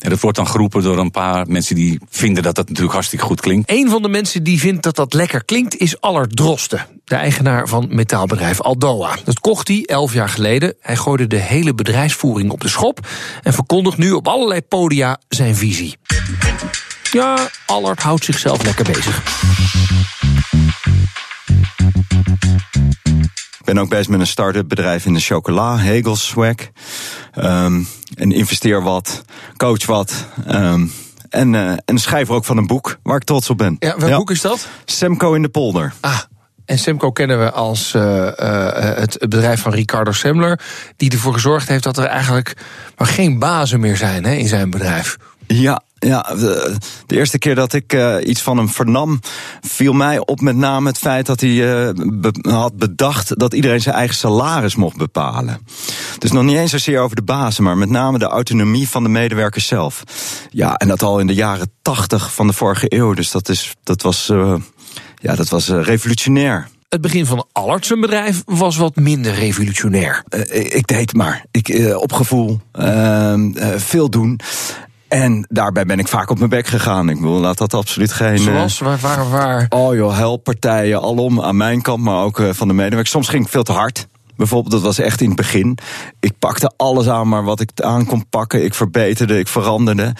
En 0.00 0.10
dat 0.10 0.20
wordt 0.20 0.36
dan 0.36 0.48
geroepen 0.48 0.82
door 0.82 0.98
een 0.98 1.10
paar 1.10 1.46
mensen 1.48 1.74
die 1.74 2.00
vinden 2.10 2.42
dat 2.42 2.54
dat 2.54 2.66
natuurlijk 2.66 2.94
hartstikke 2.94 3.24
goed 3.24 3.40
klinkt. 3.40 3.70
Een 3.70 3.88
van 3.88 4.02
de 4.02 4.08
mensen 4.08 4.42
die 4.42 4.58
vindt 4.58 4.82
dat 4.82 4.96
dat 4.96 5.14
lekker 5.14 5.44
klinkt 5.44 5.76
is 5.76 6.00
Allard 6.00 6.36
Drosten. 6.36 6.86
De 7.04 7.14
eigenaar 7.14 7.68
van 7.68 7.86
metaalbedrijf 7.90 8.60
Aldoa. 8.60 9.16
Dat 9.24 9.40
kocht 9.40 9.68
hij 9.68 9.82
elf 9.86 10.12
jaar 10.12 10.28
geleden. 10.28 10.74
Hij 10.80 10.96
gooide 10.96 11.26
de 11.26 11.40
hele 11.40 11.74
bedrijfsvoering 11.74 12.50
op 12.50 12.60
de 12.60 12.68
schop. 12.68 13.06
En 13.42 13.52
verkondigt 13.52 13.96
nu 13.96 14.12
op 14.12 14.28
allerlei 14.28 14.62
podia 14.62 15.18
zijn 15.28 15.56
visie. 15.56 15.96
Ja, 17.12 17.50
Allard 17.66 18.02
houdt 18.02 18.24
zichzelf 18.24 18.62
lekker 18.62 18.84
bezig. 18.84 19.22
Ben 23.64 23.78
ook 23.78 23.88
bezig 23.88 24.08
met 24.08 24.20
een 24.20 24.26
start-up 24.26 24.68
bedrijf 24.68 25.06
in 25.06 25.14
de 25.14 25.20
chocola, 25.20 25.78
Hegel 25.78 26.16
Swag. 26.16 26.54
Um, 27.38 27.88
en 28.14 28.32
investeer 28.32 28.82
wat, 28.82 29.24
coach 29.56 29.86
wat. 29.86 30.26
Um, 30.48 30.92
en, 31.28 31.52
uh, 31.52 31.72
en 31.84 31.98
schrijver 31.98 32.34
ook 32.34 32.44
van 32.44 32.56
een 32.56 32.66
boek 32.66 32.98
waar 33.02 33.16
ik 33.16 33.24
trots 33.24 33.50
op 33.50 33.58
ben. 33.58 33.76
Ja, 33.78 33.96
welk 33.98 34.10
ja. 34.10 34.16
boek 34.16 34.30
is 34.30 34.40
dat? 34.40 34.68
Semco 34.84 35.32
in 35.32 35.42
de 35.42 35.48
polder. 35.48 35.92
Ah, 36.00 36.18
en 36.64 36.78
Semco 36.78 37.10
kennen 37.10 37.38
we 37.38 37.50
als 37.50 37.92
uh, 37.94 38.02
uh, 38.02 38.68
het 38.76 39.18
bedrijf 39.18 39.60
van 39.60 39.72
Ricardo 39.72 40.12
Semler... 40.12 40.60
die 40.96 41.10
ervoor 41.10 41.32
gezorgd 41.32 41.68
heeft 41.68 41.84
dat 41.84 41.98
er 41.98 42.04
eigenlijk 42.04 42.56
maar 42.96 43.08
geen 43.08 43.38
bazen 43.38 43.80
meer 43.80 43.96
zijn 43.96 44.24
hè, 44.24 44.32
in 44.32 44.48
zijn 44.48 44.70
bedrijf. 44.70 45.16
Ja, 45.46 45.82
Ja, 46.04 46.20
de, 46.22 46.76
de 47.06 47.16
eerste 47.16 47.38
keer 47.38 47.54
dat 47.54 47.72
ik 47.72 47.92
uh, 47.92 48.16
iets 48.24 48.42
van 48.42 48.56
hem 48.56 48.68
vernam, 48.68 49.20
viel 49.60 49.92
mij 49.92 50.18
op 50.18 50.40
met 50.40 50.56
name 50.56 50.88
het 50.88 50.98
feit 50.98 51.26
dat 51.26 51.40
hij 51.40 51.50
uh, 51.50 51.90
be 51.94 52.50
had 52.50 52.76
bedacht 52.76 53.38
dat 53.38 53.54
iedereen 53.54 53.80
zijn 53.80 53.94
eigen 53.94 54.16
salaris 54.16 54.74
mocht 54.74 54.96
bepalen. 54.96 55.58
Dus 56.18 56.32
nog 56.32 56.44
niet 56.44 56.56
eens 56.56 56.70
zozeer 56.70 57.00
over 57.00 57.16
de 57.16 57.22
bazen, 57.22 57.64
maar 57.64 57.76
met 57.76 57.90
name 57.90 58.18
de 58.18 58.24
autonomie 58.24 58.88
van 58.88 59.02
de 59.02 59.08
medewerkers 59.08 59.66
zelf. 59.66 60.02
Ja, 60.50 60.74
en 60.74 60.88
dat 60.88 61.02
al 61.02 61.18
in 61.18 61.26
de 61.26 61.34
jaren 61.34 61.70
tachtig 61.82 62.34
van 62.34 62.46
de 62.46 62.52
vorige 62.52 62.86
eeuw. 62.88 63.14
Dus 63.14 63.30
dat, 63.30 63.48
is, 63.48 63.74
dat 63.82 64.02
was, 64.02 64.28
uh, 64.32 64.54
ja, 65.20 65.34
dat 65.34 65.48
was 65.48 65.68
revolutionair. 65.68 66.68
Het 66.88 67.02
begin 67.02 67.26
van 67.26 67.46
Allard 67.52 67.86
zijn 67.86 68.00
bedrijf 68.00 68.42
was 68.44 68.76
wat 68.76 68.96
minder 68.96 69.34
revolutionair. 69.34 70.24
Uh, 70.28 70.74
ik 70.76 70.86
deed 70.86 71.14
maar. 71.14 71.44
Ik, 71.50 71.68
uh, 71.68 71.96
op 71.96 72.12
gevoel. 72.12 72.60
Uh, 72.80 73.34
veel 73.76 74.10
doen. 74.10 74.40
En 75.08 75.46
daarbij 75.48 75.84
ben 75.84 75.98
ik 75.98 76.08
vaak 76.08 76.30
op 76.30 76.38
mijn 76.38 76.50
bek 76.50 76.66
gegaan. 76.66 77.08
Ik 77.08 77.16
bedoel, 77.16 77.40
laat 77.40 77.58
dat 77.58 77.74
absoluut 77.74 78.12
geen. 78.12 78.38
Zoals, 78.38 78.78
waar, 78.78 78.98
waar, 78.98 79.30
waar? 79.30 79.66
Oh 79.68 79.94
joh, 79.94 80.16
helppartijen, 80.16 81.00
alom 81.00 81.40
aan 81.40 81.56
mijn 81.56 81.82
kant, 81.82 82.02
maar 82.02 82.22
ook 82.22 82.42
van 82.50 82.68
de 82.68 82.74
medewerkers. 82.74 83.10
Soms 83.10 83.28
ging 83.28 83.44
ik 83.44 83.50
veel 83.50 83.62
te 83.62 83.72
hard. 83.72 84.06
Bijvoorbeeld, 84.36 84.72
dat 84.72 84.82
was 84.82 84.98
echt 84.98 85.20
in 85.20 85.26
het 85.26 85.36
begin. 85.36 85.78
Ik 86.20 86.32
pakte 86.38 86.72
alles 86.76 87.08
aan, 87.08 87.28
maar 87.28 87.44
wat 87.44 87.60
ik 87.60 87.70
aan 87.80 88.06
kon 88.06 88.28
pakken. 88.28 88.64
Ik 88.64 88.74
verbeterde, 88.74 89.38
ik 89.38 89.48
veranderde. 89.48 90.12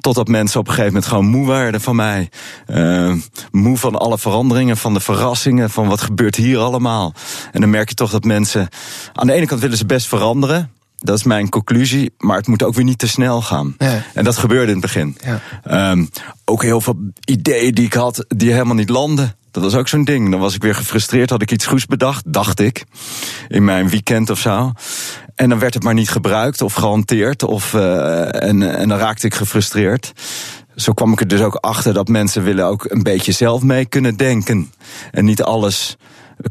Totdat 0.00 0.28
mensen 0.28 0.60
op 0.60 0.66
een 0.66 0.72
gegeven 0.72 0.92
moment 0.92 1.10
gewoon 1.10 1.26
moe 1.26 1.46
werden 1.46 1.80
van 1.80 1.96
mij. 1.96 2.28
Uh, 2.66 3.14
moe 3.50 3.76
van 3.76 3.96
alle 3.96 4.18
veranderingen, 4.18 4.76
van 4.76 4.94
de 4.94 5.00
verrassingen, 5.00 5.70
van 5.70 5.88
wat 5.88 6.00
gebeurt 6.00 6.36
hier 6.36 6.58
allemaal. 6.58 7.14
En 7.52 7.60
dan 7.60 7.70
merk 7.70 7.88
je 7.88 7.94
toch 7.94 8.10
dat 8.10 8.24
mensen. 8.24 8.68
Aan 9.12 9.26
de 9.26 9.32
ene 9.32 9.46
kant 9.46 9.60
willen 9.60 9.78
ze 9.78 9.86
best 9.86 10.06
veranderen. 10.06 10.70
Dat 10.98 11.16
is 11.16 11.24
mijn 11.24 11.48
conclusie, 11.48 12.14
maar 12.18 12.36
het 12.36 12.46
moet 12.46 12.62
ook 12.62 12.74
weer 12.74 12.84
niet 12.84 12.98
te 12.98 13.08
snel 13.08 13.42
gaan. 13.42 13.74
Ja. 13.78 14.02
En 14.14 14.24
dat 14.24 14.36
gebeurde 14.36 14.72
in 14.72 14.78
het 14.78 14.80
begin. 14.80 15.16
Ja. 15.64 15.90
Um, 15.90 16.10
ook 16.44 16.62
heel 16.62 16.80
veel 16.80 16.96
ideeën 17.24 17.74
die 17.74 17.84
ik 17.84 17.94
had, 17.94 18.24
die 18.28 18.52
helemaal 18.52 18.74
niet 18.74 18.88
landen. 18.88 19.36
Dat 19.50 19.62
was 19.62 19.74
ook 19.74 19.88
zo'n 19.88 20.04
ding. 20.04 20.30
Dan 20.30 20.40
was 20.40 20.54
ik 20.54 20.62
weer 20.62 20.74
gefrustreerd, 20.74 21.30
had 21.30 21.42
ik 21.42 21.50
iets 21.50 21.66
goeds 21.66 21.86
bedacht, 21.86 22.32
dacht 22.32 22.60
ik. 22.60 22.84
In 23.48 23.64
mijn 23.64 23.88
weekend 23.88 24.30
of 24.30 24.38
zo. 24.38 24.72
En 25.34 25.48
dan 25.48 25.58
werd 25.58 25.74
het 25.74 25.82
maar 25.82 25.94
niet 25.94 26.10
gebruikt 26.10 26.62
of 26.62 26.74
gehanteerd. 26.74 27.42
Of, 27.42 27.72
uh, 27.72 28.42
en, 28.42 28.76
en 28.76 28.88
dan 28.88 28.98
raakte 28.98 29.26
ik 29.26 29.34
gefrustreerd. 29.34 30.12
Zo 30.74 30.92
kwam 30.92 31.12
ik 31.12 31.20
er 31.20 31.28
dus 31.28 31.40
ook 31.40 31.54
achter 31.54 31.94
dat 31.94 32.08
mensen 32.08 32.42
willen 32.42 32.66
ook 32.66 32.84
een 32.90 33.02
beetje 33.02 33.32
zelf 33.32 33.62
mee 33.62 33.86
kunnen 33.86 34.16
denken. 34.16 34.72
En 35.10 35.24
niet 35.24 35.42
alles 35.42 35.96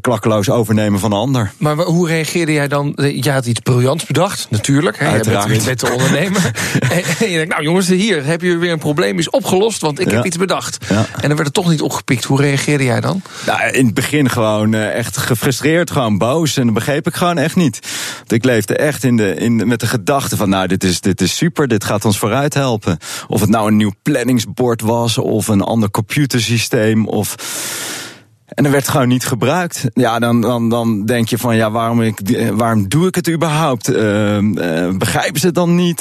klakkeloos 0.00 0.50
overnemen 0.50 1.00
van 1.00 1.12
een 1.12 1.18
ander. 1.18 1.52
Maar 1.58 1.76
hoe 1.76 2.08
reageerde 2.08 2.52
jij 2.52 2.68
dan? 2.68 2.92
Je 2.96 3.30
had 3.30 3.46
iets 3.46 3.60
briljants 3.60 4.06
bedacht, 4.06 4.46
natuurlijk. 4.50 4.98
Hè? 4.98 5.06
Uiteraard. 5.06 5.56
Je 5.56 5.62
bent 5.64 5.80
de 5.80 5.90
ondernemer. 5.90 6.50
en 7.20 7.30
je 7.30 7.36
denkt, 7.36 7.48
nou 7.48 7.62
jongens, 7.62 7.88
hier 7.88 8.24
heb 8.24 8.40
je 8.40 8.56
weer 8.56 8.72
een 8.72 8.78
probleem, 8.78 9.18
is 9.18 9.30
opgelost, 9.30 9.80
want 9.80 10.00
ik 10.00 10.10
ja. 10.10 10.16
heb 10.16 10.24
iets 10.24 10.36
bedacht. 10.36 10.84
Ja. 10.88 10.96
En 10.96 11.28
dan 11.28 11.36
werd 11.36 11.44
het 11.44 11.52
toch 11.52 11.70
niet 11.70 11.80
opgepikt. 11.80 12.24
Hoe 12.24 12.40
reageerde 12.40 12.84
jij 12.84 13.00
dan? 13.00 13.22
Nou, 13.46 13.70
in 13.70 13.84
het 13.84 13.94
begin 13.94 14.30
gewoon 14.30 14.72
uh, 14.72 14.94
echt 14.94 15.16
gefrustreerd, 15.16 15.90
gewoon 15.90 16.18
boos. 16.18 16.56
En 16.56 16.64
dat 16.64 16.74
begreep 16.74 17.06
ik 17.06 17.14
gewoon 17.14 17.38
echt 17.38 17.56
niet. 17.56 17.78
Want 18.18 18.32
ik 18.32 18.44
leefde 18.44 18.76
echt 18.76 19.04
in 19.04 19.16
de, 19.16 19.34
in, 19.34 19.68
met 19.68 19.80
de 19.80 19.86
gedachte 19.86 20.36
van, 20.36 20.48
nou, 20.48 20.66
dit 20.66 20.84
is, 20.84 21.00
dit 21.00 21.20
is 21.20 21.36
super, 21.36 21.68
dit 21.68 21.84
gaat 21.84 22.04
ons 22.04 22.18
vooruit 22.18 22.54
helpen. 22.54 22.98
Of 23.28 23.40
het 23.40 23.50
nou 23.50 23.68
een 23.68 23.76
nieuw 23.76 23.92
planningsbord 24.02 24.80
was, 24.80 25.18
of 25.18 25.48
een 25.48 25.62
ander 25.62 25.90
computersysteem, 25.90 27.08
of 27.08 27.34
en 28.56 28.62
dan 28.62 28.72
werd 28.72 28.88
gewoon 28.88 29.08
niet 29.08 29.26
gebruikt. 29.26 29.84
Ja, 29.92 30.18
dan, 30.18 30.40
dan, 30.40 30.68
dan 30.68 31.04
denk 31.04 31.28
je 31.28 31.38
van 31.38 31.56
ja, 31.56 31.70
waarom, 31.70 32.02
ik, 32.02 32.20
waarom 32.52 32.88
doe 32.88 33.06
ik 33.06 33.14
het 33.14 33.30
überhaupt? 33.30 33.90
Uh, 33.90 34.38
uh, 34.38 34.96
begrijpen 34.96 35.40
ze 35.40 35.46
het 35.46 35.54
dan 35.54 35.74
niet? 35.74 36.00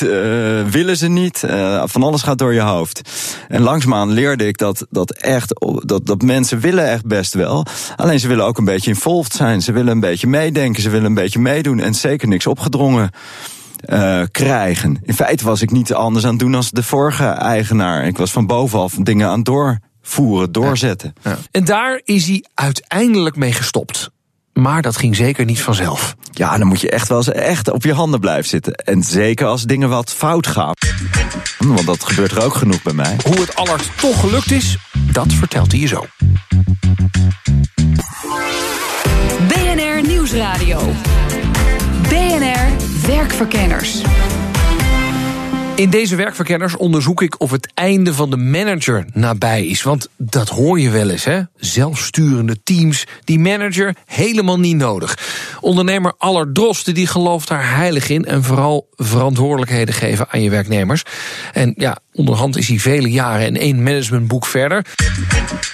Willen 0.70 0.98
ze 0.98 1.08
niet? 1.08 1.44
van 1.84 2.04
alles 2.04 2.22
gaat 2.22 2.38
door 2.38 2.54
je 2.54 2.62
hoofd. 2.62 3.02
En 3.48 3.62
langzaamaan 3.62 4.12
leerde 4.12 4.48
ik 4.48 4.58
dat, 4.58 4.86
dat 4.90 5.12
echt, 5.12 5.60
dat, 5.80 6.06
dat 6.06 6.22
mensen 6.22 6.60
willen 6.60 6.90
echt 6.90 7.06
best 7.06 7.34
wel. 7.34 7.66
Alleen 7.96 8.20
ze 8.20 8.28
willen 8.28 8.46
ook 8.46 8.58
een 8.58 8.66
beetje 8.66 8.90
involved 8.90 9.34
zijn. 9.34 9.62
Ze 9.62 9.72
willen 9.72 9.92
een 9.92 10.00
beetje 10.00 10.28
meedenken. 10.28 10.82
Ze 10.82 10.90
willen 10.90 11.06
een 11.06 11.14
beetje 11.14 11.40
meedoen. 11.40 11.80
En 11.80 11.96
zeker 11.96 12.28
niks 12.28 12.48
opgedrongen. 12.48 13.10
Uh, 13.90 14.22
krijgen. 14.32 15.00
In 15.04 15.14
feite 15.14 15.46
was 15.46 15.62
ik 15.62 15.72
niet 15.72 15.94
anders 15.94 16.26
aan 16.26 16.32
het 16.32 16.40
doen 16.40 16.56
als 16.56 16.72
de 16.72 16.84
vorige 16.84 17.26
eigenaar. 17.26 18.06
Ik 18.06 18.18
was 18.18 18.32
van 18.32 18.46
bovenaf 18.46 18.94
dingen 18.94 19.30
aan 19.30 19.44
door 19.44 19.80
voeren, 20.06 20.52
doorzetten. 20.52 21.14
Ja. 21.22 21.30
Ja. 21.30 21.38
En 21.52 21.66
daar 21.66 22.02
is 22.04 22.28
hij 22.28 22.44
uiteindelijk 22.54 23.36
mee 23.36 23.54
gestopt. 23.54 24.10
Maar 24.54 24.82
dat 24.82 24.98
ging 24.98 25.16
zeker 25.16 25.46
niet 25.46 25.62
vanzelf. 25.62 26.16
Ja, 26.32 26.58
dan 26.58 26.68
moet 26.68 26.82
je 26.82 26.90
echt 26.90 27.08
wel 27.08 27.18
eens 27.18 27.32
echt 27.32 27.72
op 27.72 27.84
je 27.84 27.94
handen 27.94 28.20
blijven 28.20 28.50
zitten. 28.50 28.74
En 28.74 29.04
zeker 29.04 29.48
als 29.48 29.64
dingen 29.64 29.90
wat 29.90 30.14
fout 30.14 30.48
gaan. 30.48 30.74
Want 31.58 31.86
dat 31.86 32.04
gebeurt 32.04 32.32
er 32.32 32.44
ook 32.44 32.56
genoeg 32.56 32.82
bij 32.82 32.94
mij. 32.94 33.16
Hoe 33.24 33.40
het 33.40 33.56
Allard 33.56 33.90
toch 33.98 34.20
gelukt 34.20 34.52
is, 34.52 34.78
dat 35.12 35.34
vertelt 35.34 35.72
hij 35.72 35.82
je 35.82 35.88
zo. 35.88 36.06
BNR 39.48 40.08
Nieuwsradio. 40.08 40.92
BNR 42.10 42.70
Werkverkenners. 43.08 44.02
In 45.76 45.90
deze 45.90 46.16
werkverkenners 46.16 46.76
onderzoek 46.76 47.22
ik 47.22 47.40
of 47.40 47.52
het 47.52 47.72
einde 47.74 48.14
van 48.14 48.30
de 48.30 48.38
manager 48.38 49.06
nabij 49.14 49.66
is. 49.66 49.84
Want 49.84 50.08
dat 50.18 50.50
hoor 50.50 50.80
je 50.80 50.90
wel 50.90 51.10
eens, 51.10 51.24
hè? 51.24 51.42
Zelfsturende 51.56 52.64
teams, 52.64 53.06
die 53.24 53.40
manager 53.40 53.96
helemaal 54.06 54.60
niet 54.60 54.76
nodig. 54.76 55.18
Ondernemer 55.62 56.14
Aller 56.18 56.52
Drosten 56.52 56.94
die 56.94 57.08
gelooft 57.08 57.48
daar 57.48 57.76
heilig 57.76 58.10
in 58.10 58.26
en 58.26 58.44
vooral 58.44 58.90
verantwoordelijkheden 58.96 59.94
geven 59.94 60.28
aan 60.30 60.42
je 60.42 60.50
werknemers. 60.50 61.04
En 61.54 61.74
ja, 61.78 61.98
onderhand 62.14 62.58
is 62.58 62.68
hij 62.68 62.80
vele 62.80 63.10
jaren 63.10 63.46
in 63.46 63.58
één 63.58 63.84
managementboek 63.84 64.46
verder. 64.46 64.86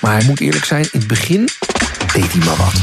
Maar 0.01 0.13
hij 0.13 0.25
moet 0.25 0.39
eerlijk 0.39 0.65
zijn, 0.65 0.83
in 0.91 0.99
het 0.99 1.07
begin 1.07 1.49
deed 2.13 2.31
hij 2.31 2.45
maar 2.45 2.57
wat. 2.57 2.73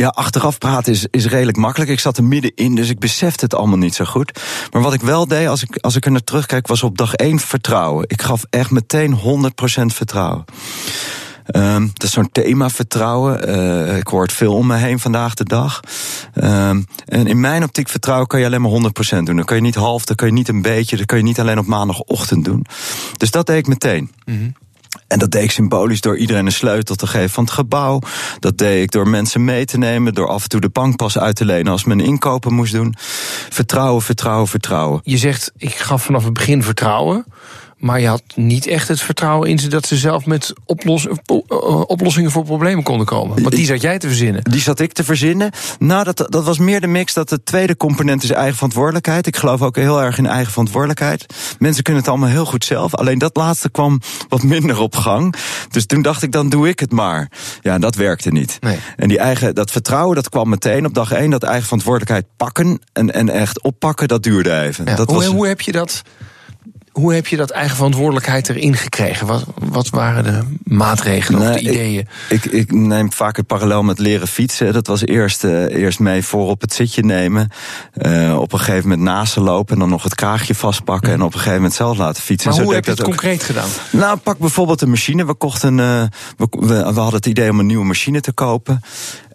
Ja, 0.00 0.08
achteraf 0.08 0.58
praten 0.58 0.92
is, 0.92 1.06
is 1.10 1.26
redelijk 1.26 1.56
makkelijk. 1.56 1.90
Ik 1.90 2.00
zat 2.00 2.16
er 2.16 2.24
middenin, 2.24 2.74
dus 2.74 2.88
ik 2.88 2.98
besefte 2.98 3.44
het 3.44 3.54
allemaal 3.54 3.78
niet 3.78 3.94
zo 3.94 4.04
goed. 4.04 4.40
Maar 4.72 4.82
wat 4.82 4.92
ik 4.92 5.00
wel 5.00 5.26
deed, 5.26 5.48
als 5.48 5.62
ik, 5.62 5.76
als 5.76 5.96
ik 5.96 6.04
er 6.04 6.10
naar 6.10 6.24
terugkijk, 6.24 6.66
was 6.66 6.82
op 6.82 6.98
dag 6.98 7.14
één 7.14 7.38
vertrouwen. 7.38 8.04
Ik 8.08 8.22
gaf 8.22 8.44
echt 8.50 8.70
meteen 8.70 9.18
100% 9.18 9.20
vertrouwen. 9.86 10.44
Um, 11.56 11.90
dat 11.92 12.02
is 12.02 12.12
zo'n 12.12 12.30
thema 12.32 12.70
vertrouwen. 12.70 13.48
Uh, 13.48 13.96
ik 13.96 14.06
hoor 14.06 14.22
het 14.22 14.32
veel 14.32 14.54
om 14.54 14.66
me 14.66 14.76
heen 14.76 14.98
vandaag 14.98 15.34
de 15.34 15.44
dag. 15.44 15.80
Um, 16.34 16.86
en 17.04 17.26
in 17.26 17.40
mijn 17.40 17.62
optiek 17.62 17.88
vertrouwen 17.88 18.26
kan 18.26 18.40
je 18.40 18.46
alleen 18.46 18.62
maar 18.62 18.92
100% 19.16 19.22
doen. 19.22 19.36
Dan 19.36 19.44
kan 19.44 19.56
je 19.56 19.62
niet 19.62 19.74
half, 19.74 20.04
dan 20.04 20.16
kan 20.16 20.28
je 20.28 20.32
niet 20.34 20.48
een 20.48 20.62
beetje, 20.62 20.96
dan 20.96 21.06
kan 21.06 21.18
je 21.18 21.24
niet 21.24 21.40
alleen 21.40 21.58
op 21.58 21.66
maandagochtend 21.66 22.44
doen. 22.44 22.66
Dus 23.16 23.30
dat 23.30 23.46
deed 23.46 23.58
ik 23.58 23.66
meteen. 23.66 24.10
-hmm. 24.24 24.54
En 25.06 25.18
dat 25.18 25.30
deed 25.30 25.42
ik 25.42 25.50
symbolisch 25.50 26.00
door 26.00 26.16
iedereen 26.16 26.46
een 26.46 26.52
sleutel 26.52 26.94
te 26.94 27.06
geven 27.06 27.30
van 27.30 27.44
het 27.44 27.52
gebouw. 27.52 28.00
Dat 28.38 28.58
deed 28.58 28.82
ik 28.82 28.90
door 28.90 29.08
mensen 29.08 29.44
mee 29.44 29.64
te 29.64 29.78
nemen, 29.78 30.14
door 30.14 30.28
af 30.28 30.42
en 30.42 30.48
toe 30.48 30.60
de 30.60 30.68
bankpas 30.68 31.18
uit 31.18 31.36
te 31.36 31.44
lenen 31.44 31.72
als 31.72 31.84
men 31.84 32.00
inkopen 32.00 32.54
moest 32.54 32.72
doen. 32.72 32.94
Vertrouwen, 33.50 34.02
vertrouwen, 34.02 34.48
vertrouwen. 34.48 35.00
Je 35.02 35.16
zegt, 35.16 35.52
ik 35.56 35.74
gaf 35.74 36.02
vanaf 36.02 36.24
het 36.24 36.32
begin 36.32 36.62
vertrouwen. 36.62 37.24
Maar 37.80 38.00
je 38.00 38.06
had 38.06 38.22
niet 38.34 38.66
echt 38.66 38.88
het 38.88 39.00
vertrouwen 39.00 39.48
in 39.48 39.58
ze 39.58 39.68
dat 39.68 39.86
ze 39.86 39.96
zelf 39.96 40.26
met 40.26 40.52
oplos 40.64 41.06
oplossingen 41.86 42.30
voor 42.30 42.44
problemen 42.44 42.84
konden 42.84 43.06
komen. 43.06 43.42
Want 43.42 43.56
die 43.56 43.66
zat 43.66 43.80
jij 43.80 43.98
te 43.98 44.06
verzinnen. 44.06 44.44
Die 44.44 44.60
zat 44.60 44.80
ik 44.80 44.92
te 44.92 45.04
verzinnen. 45.04 45.50
Nou, 45.78 46.04
dat, 46.04 46.16
dat 46.16 46.44
was 46.44 46.58
meer 46.58 46.80
de 46.80 46.86
mix 46.86 47.14
dat 47.14 47.28
de 47.28 47.42
tweede 47.42 47.76
component 47.76 48.22
is 48.22 48.30
eigen 48.30 48.54
verantwoordelijkheid. 48.54 49.26
Ik 49.26 49.36
geloof 49.36 49.62
ook 49.62 49.76
heel 49.76 50.02
erg 50.02 50.18
in 50.18 50.26
eigen 50.26 50.50
verantwoordelijkheid. 50.50 51.26
Mensen 51.58 51.82
kunnen 51.82 52.02
het 52.02 52.10
allemaal 52.10 52.28
heel 52.28 52.44
goed 52.44 52.64
zelf. 52.64 52.94
Alleen 52.94 53.18
dat 53.18 53.36
laatste 53.36 53.70
kwam 53.70 54.00
wat 54.28 54.42
minder 54.42 54.78
op 54.78 54.96
gang. 54.96 55.34
Dus 55.70 55.86
toen 55.86 56.02
dacht 56.02 56.22
ik, 56.22 56.32
dan 56.32 56.48
doe 56.48 56.68
ik 56.68 56.80
het 56.80 56.92
maar. 56.92 57.30
Ja, 57.60 57.78
dat 57.78 57.94
werkte 57.94 58.30
niet. 58.30 58.56
Nee. 58.60 58.78
En 58.96 59.08
die 59.08 59.18
eigen, 59.18 59.54
dat 59.54 59.70
vertrouwen, 59.70 60.14
dat 60.14 60.28
kwam 60.28 60.48
meteen 60.48 60.86
op 60.86 60.94
dag 60.94 61.12
één. 61.12 61.30
Dat 61.30 61.42
eigen 61.42 61.64
verantwoordelijkheid 61.64 62.26
pakken 62.36 62.80
en, 62.92 63.14
en 63.14 63.28
echt 63.28 63.62
oppakken, 63.62 64.08
dat 64.08 64.22
duurde 64.22 64.60
even. 64.60 64.84
Ja, 64.84 64.96
dat 64.96 65.08
hoe, 65.08 65.16
was... 65.16 65.26
hoe 65.26 65.46
heb 65.46 65.60
je 65.60 65.72
dat 65.72 66.02
hoe 66.92 67.14
heb 67.14 67.26
je 67.26 67.36
dat 67.36 67.50
eigen 67.50 67.76
verantwoordelijkheid 67.76 68.48
erin 68.48 68.76
gekregen? 68.76 69.26
Wat, 69.26 69.44
wat 69.54 69.88
waren 69.88 70.24
de 70.24 70.40
maatregelen 70.64 71.40
of 71.40 71.54
de 71.54 71.60
ideeën? 71.60 72.08
Ik, 72.28 72.44
ik, 72.44 72.52
ik, 72.52 72.72
neem 72.72 73.12
vaak 73.12 73.36
het 73.36 73.46
parallel 73.46 73.82
met 73.82 73.98
leren 73.98 74.28
fietsen. 74.28 74.72
Dat 74.72 74.86
was 74.86 75.06
eerst, 75.06 75.44
uh, 75.44 75.76
eerst 75.76 75.98
mee 75.98 76.24
voor 76.24 76.48
op 76.48 76.60
het 76.60 76.72
zitje 76.72 77.02
nemen. 77.02 77.50
Uh, 77.94 78.38
op 78.40 78.52
een 78.52 78.58
gegeven 78.58 78.88
moment 78.88 79.08
naast 79.08 79.36
lopen. 79.36 79.74
En 79.74 79.80
dan 79.80 79.88
nog 79.88 80.02
het 80.02 80.14
kraagje 80.14 80.54
vastpakken. 80.54 81.12
En 81.12 81.22
op 81.22 81.26
een 81.26 81.32
gegeven 81.32 81.54
moment 81.54 81.74
zelf 81.74 81.96
laten 81.96 82.22
fietsen. 82.22 82.48
Maar 82.48 82.58
Zo 82.58 82.64
hoe 82.64 82.74
heb 82.74 82.84
je 82.84 82.90
dat 82.90 82.98
het 82.98 83.06
ook. 83.06 83.12
concreet 83.12 83.42
gedaan? 83.42 83.68
Nou, 83.90 84.16
pak 84.16 84.38
bijvoorbeeld 84.38 84.80
een 84.82 84.90
machine. 84.90 85.26
We 85.26 85.34
kochten, 85.34 85.78
uh, 85.78 86.02
we, 86.36 86.46
we, 86.50 86.66
we 86.66 86.74
hadden 87.00 87.14
het 87.14 87.26
idee 87.26 87.50
om 87.50 87.58
een 87.58 87.66
nieuwe 87.66 87.84
machine 87.84 88.20
te 88.20 88.32
kopen. 88.32 88.80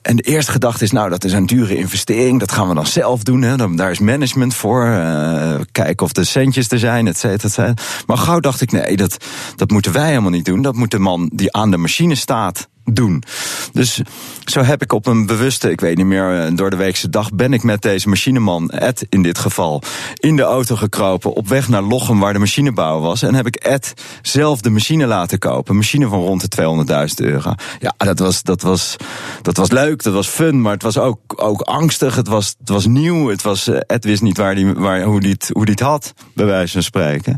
En 0.06 0.16
de 0.16 0.22
eerste 0.22 0.52
gedachte 0.52 0.84
is, 0.84 0.92
nou, 0.92 1.10
dat 1.10 1.24
is 1.24 1.34
een 1.34 1.46
dure 1.46 1.78
investering. 1.78 2.40
Dat 2.40 2.52
gaan 2.52 2.68
we 2.68 2.74
dan 2.74 2.86
zelf 2.86 3.24
doen. 3.24 3.42
Hè. 3.42 3.76
Daar 3.76 3.92
is 3.92 4.00
management 4.00 4.54
voor. 4.54 4.86
Uh, 4.86 5.60
kijken 5.72 6.06
of 6.06 6.12
de 6.12 6.24
centjes 6.24 6.70
er 6.70 6.80
zijn, 6.80 7.08
et 7.08 7.18
cetera, 7.18 7.44
et 7.44 7.54
cetera. 7.54 7.74
Maar 8.06 8.18
gauw 8.18 8.40
dacht 8.40 8.62
ik, 8.62 8.72
nee, 8.72 8.98
dat, 8.98 9.26
dat 9.56 9.72
moeten 9.72 9.92
wij 9.92 10.08
helemaal 10.08 10.30
niet 10.30 10.46
doen. 10.46 10.62
Dat 10.62 10.76
moet 10.76 10.92
de 10.92 11.00
man 11.00 11.30
die 11.34 11.54
aan 11.54 11.72
de 11.72 11.78
machine 11.78 12.16
staat 12.16 12.68
doen. 12.86 13.24
Dus 13.72 14.02
zo 14.46 14.62
heb 14.62 14.82
ik 14.82 14.94
op 14.94 15.06
een 15.06 15.26
bewuste, 15.26 15.70
ik 15.70 15.82
weet 15.82 15.98
niet 15.98 16.06
meer, 16.06 16.42
eh, 16.42 16.56
door 16.56 16.70
de 16.70 16.76
weekse 16.76 17.10
dag 17.10 17.34
ben 17.34 17.54
ik 17.54 17.64
met 17.64 17.82
deze 17.82 18.10
machineman, 18.10 18.70
Ed 18.70 19.06
in 19.10 19.22
dit 19.22 19.38
geval, 19.38 19.82
in 20.16 20.36
de 20.36 20.42
auto 20.42 20.76
gekropen 20.76 21.34
op 21.34 21.48
weg 21.48 21.70
naar 21.70 21.82
Lochem 21.82 22.20
waar 22.20 22.34
de 22.34 22.40
machinebouw 22.40 23.00
was. 23.00 23.22
En 23.22 23.36
heb 23.36 23.48
ik 23.48 23.56
Ed 23.56 23.94
zelf 24.22 24.62
de 24.62 24.70
machine 24.70 25.06
laten 25.06 25.40
kopen. 25.40 25.72
Een 25.72 25.78
machine 25.78 26.08
van 26.08 26.20
rond 26.20 26.42
de 26.42 26.48
200.000 26.48 27.20
euro. 27.20 27.54
Ja, 27.80 27.94
dat 27.98 28.20
was, 28.20 28.44
dat, 28.44 28.62
was, 28.62 28.96
dat 29.42 29.58
was 29.58 29.72
leuk, 29.72 30.04
dat 30.04 30.14
was 30.14 30.28
fun, 30.28 30.62
maar 30.62 30.74
het 30.74 30.84
was 30.84 30.98
ook, 30.98 31.20
ook 31.36 31.62
angstig. 31.62 32.16
Het 32.16 32.28
was, 32.28 32.56
het 32.60 32.70
was 32.70 32.86
nieuw. 32.86 33.30
Het 33.30 33.42
was, 33.42 33.68
eh, 33.68 33.80
Ed 33.88 34.04
wist 34.04 34.22
niet 34.22 34.38
waar 34.38 34.56
die, 34.56 34.74
waar, 34.74 35.02
hoe 35.02 35.20
die 35.20 35.32
het, 35.32 35.50
hoe 35.54 35.66
die 35.66 35.74
het 35.74 35.84
had, 35.84 36.14
bij 36.34 36.46
wijze 36.46 36.74
van 36.74 36.84
spreken. 36.84 37.38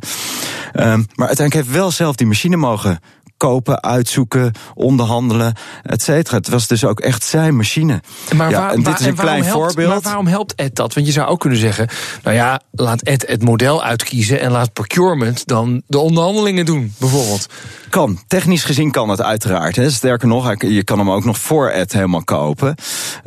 Um, 0.74 1.06
maar 1.16 1.27
uiteindelijk 1.27 1.54
heeft 1.54 1.77
wel 1.77 1.92
zelf 1.92 2.16
die 2.16 2.27
machine 2.27 2.56
mogen 2.56 3.00
kopen, 3.38 3.84
uitzoeken, 3.84 4.51
onderhandelen, 4.74 5.53
et 5.84 6.01
cetera. 6.01 6.38
Het 6.38 6.50
was 6.50 6.67
dus 6.67 6.86
ook 6.86 7.00
echt 7.00 7.24
zijn 7.24 7.56
machine. 7.56 8.01
Maar 8.36 8.50
ja, 8.50 8.60
waar- 8.60 8.70
en 8.70 8.75
dit 8.75 8.86
waar- 8.86 9.00
is 9.00 9.06
een 9.06 9.15
klein 9.15 9.44
helpt, 9.44 9.63
voorbeeld. 9.63 9.89
Maar 9.89 10.01
waarom 10.01 10.27
helpt 10.27 10.56
Ed 10.56 10.75
dat? 10.75 10.94
Want 10.94 11.06
je 11.06 11.12
zou 11.13 11.27
ook 11.27 11.39
kunnen 11.39 11.60
zeggen... 11.60 11.88
nou 12.24 12.36
ja, 12.36 12.62
laat 12.72 13.01
Ed 13.01 13.25
het 13.27 13.44
model 13.44 13.84
uitkiezen... 13.84 14.39
en 14.39 14.51
laat 14.51 14.74
procurement 14.74 15.48
dan 15.48 15.82
de 15.88 15.98
onderhandelingen 15.98 16.65
doen, 16.65 16.94
bijvoorbeeld. 16.98 17.46
Kan. 17.89 18.20
Technisch 18.27 18.63
gezien 18.63 18.91
kan 18.91 19.10
het 19.10 19.22
uiteraard. 19.22 19.75
Hè. 19.75 19.89
Sterker 19.89 20.27
nog, 20.27 20.62
je 20.62 20.84
kan 20.84 21.00
hem 21.00 21.12
ook 21.12 21.25
nog 21.25 21.38
voor 21.38 21.70
Ed 21.70 21.94
helemaal 21.94 22.24
kopen. 22.24 22.75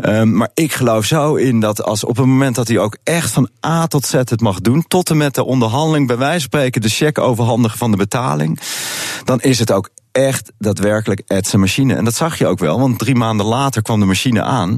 Um, 0.05 0.37
maar 0.37 0.51
ik 0.55 0.73
geloof 0.73 1.05
zo 1.05 1.35
in 1.35 1.61
dat 1.61 1.83
als 1.83 2.05
op 2.05 2.17
het 2.17 2.27
moment 2.27 2.55
dat 2.55 2.69
hij 2.69 2.79
ook 2.79 2.97
echt 3.05 3.31
van 3.31 3.49
A 3.67 3.87
tot 3.87 4.07
Z 4.07 4.13
het 4.13 4.41
mag 4.41 4.61
doen, 4.61 4.85
tot 4.89 5.11
en 5.11 5.17
met 5.17 5.35
de 5.35 5.45
onderhandeling, 5.45 6.07
bij 6.07 6.17
wijze 6.17 6.33
van 6.33 6.41
spreken 6.41 6.81
de 6.81 6.89
cheque 6.89 7.23
overhandigen 7.23 7.79
van 7.79 7.91
de 7.91 7.97
betaling, 7.97 8.61
dan 9.25 9.41
is 9.41 9.59
het 9.59 9.73
ook 9.73 9.89
echt 10.13 10.53
daadwerkelijk 10.59 11.23
zijn 11.27 11.61
machine. 11.61 11.95
En 11.95 12.05
dat 12.05 12.15
zag 12.15 12.39
je 12.39 12.47
ook 12.47 12.59
wel, 12.59 12.81
want 12.81 12.99
drie 12.99 13.15
maanden 13.15 13.47
later 13.47 13.83
kwam 13.83 14.01
de 14.01 14.07
machine 14.07 14.43
aan. 14.43 14.77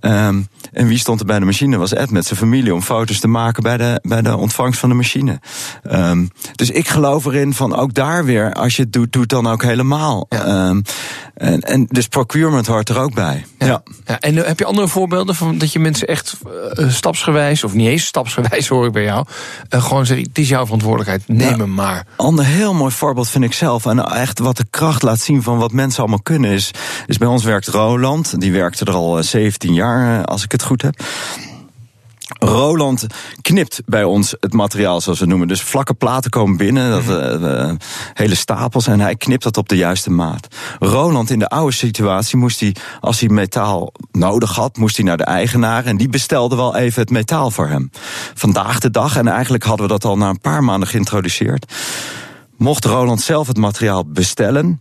Um, 0.00 0.48
en 0.72 0.86
wie 0.86 0.98
stond 0.98 1.20
er 1.20 1.26
bij 1.26 1.38
de 1.38 1.44
machine? 1.44 1.76
Was 1.76 1.92
Ed 1.92 2.10
met 2.10 2.26
zijn 2.26 2.38
familie 2.38 2.74
om 2.74 2.82
foto's 2.82 3.20
te 3.20 3.28
maken 3.28 3.62
bij 3.62 3.76
de, 3.76 3.98
bij 4.02 4.22
de 4.22 4.36
ontvangst 4.36 4.80
van 4.80 4.88
de 4.88 4.94
machine. 4.94 5.40
Um, 5.92 6.30
dus 6.54 6.70
ik 6.70 6.88
geloof 6.88 7.24
erin 7.24 7.54
van 7.54 7.74
ook 7.74 7.94
daar 7.94 8.24
weer, 8.24 8.52
als 8.52 8.76
je 8.76 8.82
het 8.82 8.92
doet, 8.92 9.12
doe 9.12 9.20
het 9.20 9.30
dan 9.30 9.46
ook 9.46 9.62
helemaal. 9.62 10.26
Ja. 10.28 10.68
Um, 10.68 10.82
en, 11.40 11.60
en 11.60 11.86
dus 11.88 12.08
procurement 12.08 12.66
hoort 12.66 12.88
er 12.88 12.98
ook 12.98 13.14
bij. 13.14 13.44
Ja. 13.58 13.66
ja. 13.66 13.82
ja 14.04 14.18
en 14.18 14.34
uh, 14.34 14.44
heb 14.44 14.58
je 14.58 14.64
andere 14.64 14.88
voorbeelden 14.88 15.34
van 15.34 15.58
dat 15.58 15.72
je 15.72 15.78
mensen 15.78 16.08
echt 16.08 16.36
uh, 16.74 16.90
stapsgewijs, 16.90 17.64
of 17.64 17.74
niet 17.74 17.88
eens 17.88 18.06
stapsgewijs 18.06 18.68
hoor 18.72 18.86
ik 18.86 18.92
bij 18.92 19.04
jou, 19.04 19.26
uh, 19.70 19.82
gewoon 19.82 20.06
zeggen: 20.06 20.26
het 20.26 20.38
is 20.38 20.48
jouw 20.48 20.64
verantwoordelijkheid, 20.64 21.28
neem 21.28 21.60
hem 21.60 21.74
maar. 21.74 22.06
Ander 22.16 22.44
heel 22.44 22.74
mooi 22.74 22.92
voorbeeld 22.92 23.28
vind 23.28 23.44
ik 23.44 23.52
zelf. 23.52 23.86
En 23.86 24.04
echt 24.06 24.38
wat 24.38 24.58
de 24.60 24.66
kracht 24.70 25.02
laat 25.02 25.20
zien 25.20 25.42
van 25.42 25.58
wat 25.58 25.72
mensen 25.72 26.00
allemaal 26.00 26.22
kunnen 26.22 26.50
is. 26.50 26.70
is 27.06 27.18
bij 27.18 27.28
ons 27.28 27.44
werkt 27.44 27.66
Roland. 27.66 28.40
Die 28.40 28.52
werkte 28.52 28.84
er 28.84 28.92
al 28.92 29.22
17 29.22 29.74
jaar, 29.74 30.24
als 30.24 30.44
ik 30.44 30.52
het 30.52 30.62
goed 30.62 30.82
heb. 30.82 31.02
Roland 32.38 33.06
knipt 33.42 33.82
bij 33.86 34.04
ons 34.04 34.34
het 34.40 34.52
materiaal, 34.52 35.00
zoals 35.00 35.20
we 35.20 35.26
noemen. 35.26 35.48
Dus 35.48 35.62
vlakke 35.62 35.94
platen 35.94 36.30
komen 36.30 36.56
binnen, 36.56 36.90
dat, 36.90 37.42
uh, 37.42 37.72
hele 38.14 38.34
stapels, 38.34 38.86
en 38.86 39.00
hij 39.00 39.16
knipt 39.16 39.42
dat 39.42 39.56
op 39.56 39.68
de 39.68 39.76
juiste 39.76 40.10
maat. 40.10 40.46
Roland 40.78 41.30
in 41.30 41.38
de 41.38 41.48
oude 41.48 41.72
situatie 41.72 42.38
moest 42.38 42.60
hij, 42.60 42.76
als 43.00 43.20
hij 43.20 43.28
metaal 43.28 43.92
nodig 44.12 44.54
had, 44.54 44.76
moest 44.76 44.96
hij 44.96 45.04
naar 45.04 45.16
de 45.16 45.24
eigenaar 45.24 45.84
en 45.84 45.96
die 45.96 46.08
bestelde 46.08 46.56
wel 46.56 46.76
even 46.76 47.00
het 47.00 47.10
metaal 47.10 47.50
voor 47.50 47.68
hem. 47.68 47.90
Vandaag 48.34 48.78
de 48.78 48.90
dag, 48.90 49.16
en 49.16 49.28
eigenlijk 49.28 49.64
hadden 49.64 49.86
we 49.86 49.92
dat 49.92 50.04
al 50.04 50.16
na 50.16 50.28
een 50.28 50.40
paar 50.40 50.64
maanden 50.64 50.88
geïntroduceerd, 50.88 51.72
mocht 52.60 52.84
Roland 52.84 53.20
zelf 53.20 53.46
het 53.46 53.56
materiaal 53.56 54.04
bestellen. 54.06 54.80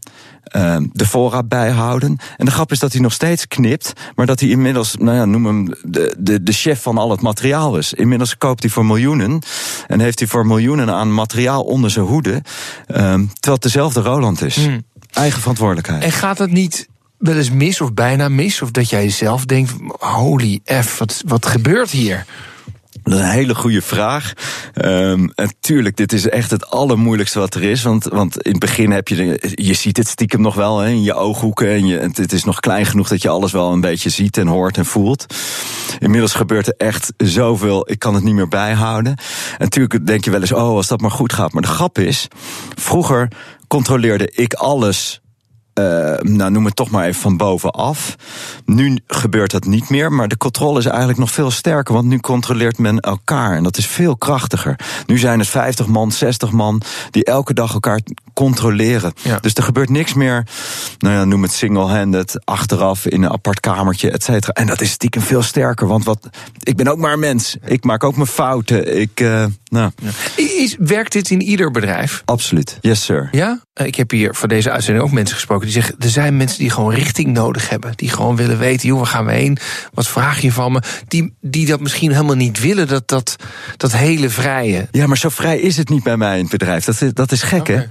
Uh, 0.56 0.78
de 0.92 1.06
voorraad 1.06 1.48
bijhouden. 1.48 2.18
En 2.38 2.46
de 2.46 2.52
grap 2.52 2.72
is 2.72 2.80
dat 2.80 2.92
hij 2.92 3.02
nog 3.02 3.14
steeds 3.14 3.48
knipt, 3.48 3.94
maar 4.16 4.26
dat 4.26 4.40
hij 4.40 4.50
inmiddels, 4.50 4.96
nou 4.96 5.18
ja, 5.18 5.26
noem 5.26 5.46
hem 5.46 5.76
de, 5.84 6.16
de, 6.18 6.44
de 6.44 6.52
chef 6.52 6.82
van 6.82 6.98
al 6.98 7.12
het 7.12 7.22
materiaal 7.22 7.78
is. 7.78 7.94
Inmiddels 7.94 8.38
koopt 8.38 8.64
hij 8.64 8.72
voor 8.72 8.86
miljoenen 8.86 9.42
en 9.88 10.00
heeft 10.00 10.20
hij 10.20 10.28
voor 10.28 10.46
miljoenen 10.46 10.94
aan 10.94 11.14
materiaal 11.14 11.64
onder 11.64 11.92
zijn 11.92 12.06
hoede, 12.06 12.32
uh, 12.32 12.44
terwijl 12.88 13.30
het 13.42 13.62
dezelfde 13.62 14.02
Roland 14.02 14.42
is. 14.42 14.56
Mm. 14.56 14.84
Eigen 15.14 15.40
verantwoordelijkheid. 15.40 16.04
En 16.04 16.12
gaat 16.12 16.38
het 16.38 16.52
niet 16.52 16.88
wel 17.18 17.36
eens 17.36 17.52
mis 17.52 17.82
of 17.82 17.94
bijna 17.94 18.30
mis? 18.30 18.62
Of 18.62 18.72
dat 18.72 18.90
jij 18.90 19.10
zelf 19.10 19.46
denkt, 19.46 19.74
holy 20.00 20.60
F, 20.66 20.98
wat, 20.98 21.24
wat 21.26 21.46
gebeurt 21.46 21.92
hier? 21.92 22.26
Dat 23.04 23.14
is 23.14 23.20
een 23.20 23.26
hele 23.26 23.56
goede 23.56 23.82
vraag. 23.82 24.34
Um, 24.86 25.32
en 25.36 25.54
tuurlijk, 25.60 25.98
dit 25.98 26.14
is 26.14 26.30
echt 26.30 26.52
het 26.52 26.70
allermoeilijkste 26.70 27.40
wat 27.40 27.56
er 27.56 27.64
is. 27.64 27.84
Want, 27.84 28.04
want 28.04 28.42
in 28.42 28.52
het 28.52 28.60
begin 28.60 28.92
heb 28.92 29.08
je, 29.08 29.16
de, 29.16 29.52
je 29.64 29.74
ziet 29.74 29.98
het 29.98 30.08
stiekem 30.08 30.42
nog 30.42 30.56
wel 30.56 30.80
hè, 30.80 30.90
in 30.90 31.04
je 31.04 31.14
ooghoeken. 31.14 31.70
En 31.70 31.88
je, 31.88 31.98
het 32.14 32.34
is 32.34 32.44
nog 32.44 32.60
klein 32.60 32.86
genoeg 32.86 33.08
dat 33.08 33.22
je 33.22 33.30
alles 33.30 33.52
wel 33.52 33.72
een 33.72 33.82
beetje 33.82 34.10
ziet 34.10 34.38
en 34.38 34.48
hoort 34.48 34.78
en 34.78 34.86
voelt. 34.86 35.26
Inmiddels 36.00 36.34
gebeurt 36.34 36.68
er 36.68 36.74
echt 36.78 37.14
zoveel, 37.18 37.92
ik 37.92 38.00
kan 38.00 38.14
het 38.14 38.24
niet 38.24 38.34
meer 38.34 38.48
bijhouden. 38.48 39.12
En 39.12 39.58
natuurlijk 39.58 40.06
denk 40.06 40.26
je 40.26 40.32
wel 40.32 40.42
eens, 40.42 40.52
oh, 40.52 40.76
als 40.76 40.88
dat 40.88 41.02
maar 41.02 41.12
goed 41.12 41.34
gaat. 41.34 41.54
Maar 41.54 41.62
de 41.62 41.68
grap 41.68 41.98
is, 41.98 42.28
vroeger 42.76 43.32
controleerde 43.68 44.32
ik 44.32 44.54
alles 44.54 45.22
nou 46.22 46.52
noem 46.52 46.66
het 46.66 46.76
toch 46.76 46.90
maar 46.90 47.06
even 47.06 47.22
van 47.22 47.38
bovenaf. 47.38 48.16
Nu 48.66 49.00
gebeurt 49.08 49.52
dat 49.52 49.66
niet 49.66 49.90
meer, 49.90 50.12
maar 50.12 50.28
de 50.28 50.38
controle 50.38 50.80
is 50.80 50.86
eigenlijk 50.86 51.20
nog 51.20 51.32
veel 51.32 51.52
sterker, 51.52 51.94
want 51.94 52.06
nu 52.06 52.20
controleert 52.20 52.78
men 52.78 53.00
elkaar 53.00 53.56
en 53.56 53.64
dat 53.64 53.78
is 53.78 53.88
veel 53.88 54.18
krachtiger. 54.18 54.80
Nu 55.06 55.18
zijn 55.18 55.40
het 55.40 55.48
50 55.48 55.88
man, 55.88 56.12
60 56.12 56.52
man 56.52 56.82
die 57.12 57.26
elke 57.26 57.54
dag 57.54 57.74
elkaar 57.74 58.02
controleren. 58.34 59.14
Ja. 59.22 59.38
Dus 59.40 59.54
er 59.54 59.64
gebeurt 59.64 59.90
niks 59.90 60.14
meer, 60.14 60.48
nou 60.98 61.16
ja, 61.16 61.24
noem 61.24 61.42
het 61.42 61.52
single-handed, 61.52 62.40
achteraf 62.44 63.06
in 63.06 63.24
een 63.24 63.32
apart 63.32 63.60
kamertje, 63.60 64.12
et 64.12 64.24
cetera. 64.24 64.54
En 64.54 64.68
dat 64.68 64.82
is 64.82 64.92
stiekem 64.92 65.22
veel 65.22 65.42
sterker, 65.42 65.88
want 65.88 66.06
wat, 66.06 66.30
ik 66.60 66.76
ben 66.76 66.88
ook 66.88 66.98
maar 66.98 67.14
een 67.14 67.20
mens. 67.20 67.58
Ik 67.66 67.84
maak 67.84 68.04
ook 68.04 68.16
mijn 68.16 68.28
fouten. 68.28 69.00
Ik, 69.00 69.20
uh, 69.20 69.46
nou. 69.66 69.92
Ja. 69.96 70.10
Is, 70.36 70.76
werkt 70.80 71.12
dit 71.12 71.30
in 71.30 71.42
ieder 71.42 71.72
bedrijf? 71.72 72.22
Absoluut, 72.26 72.78
yes 72.82 73.06
sir. 73.06 73.28
Ja? 73.32 73.62
Ik 73.74 73.96
heb 73.96 74.12
hier 74.12 74.36
voor 74.36 74.48
deze 74.48 74.72
uitzending 74.72 75.06
ook 75.06 75.12
mensen 75.12 75.36
gesproken 75.36 75.68
die 75.74 75.82
zeggen: 75.82 75.96
er 76.00 76.10
zijn 76.10 76.38
mensen 76.38 76.60
die 76.60 76.70
gewoon 76.70 76.94
richting 76.94 77.34
nodig 77.34 77.70
hebben. 77.70 77.92
Die 77.96 78.10
gewoon 78.10 78.36
willen 78.36 78.58
weten: 78.58 78.88
joh, 78.88 78.98
waar 78.98 79.08
gaan 79.08 79.26
we 79.26 79.32
heen? 79.32 79.58
Wat 79.94 80.08
vraag 80.08 80.42
je 80.42 80.52
van 80.52 80.72
me? 80.72 80.82
Die, 81.08 81.34
die 81.42 81.66
dat 81.66 81.80
misschien 81.80 82.12
helemaal 82.12 82.36
niet 82.36 82.60
willen, 82.60 82.88
dat, 82.88 83.08
dat, 83.08 83.36
dat 83.78 83.92
hele 83.92 84.30
vrije. 84.30 84.88
Ja, 84.92 85.08
maar 85.08 85.18
zo 85.18 85.30
vrij 85.30 85.60
is 85.60 85.78
het 85.78 85.90
niet 85.90 86.04
bij 86.04 86.18
mij 86.18 86.36
in 86.36 86.42
het 86.42 86.52
bedrijf. 86.52 86.86
Dat 86.86 87.02
is, 87.02 87.14
dat 87.14 87.32
is 87.32 87.42
gek, 87.42 87.60
okay. 87.60 87.88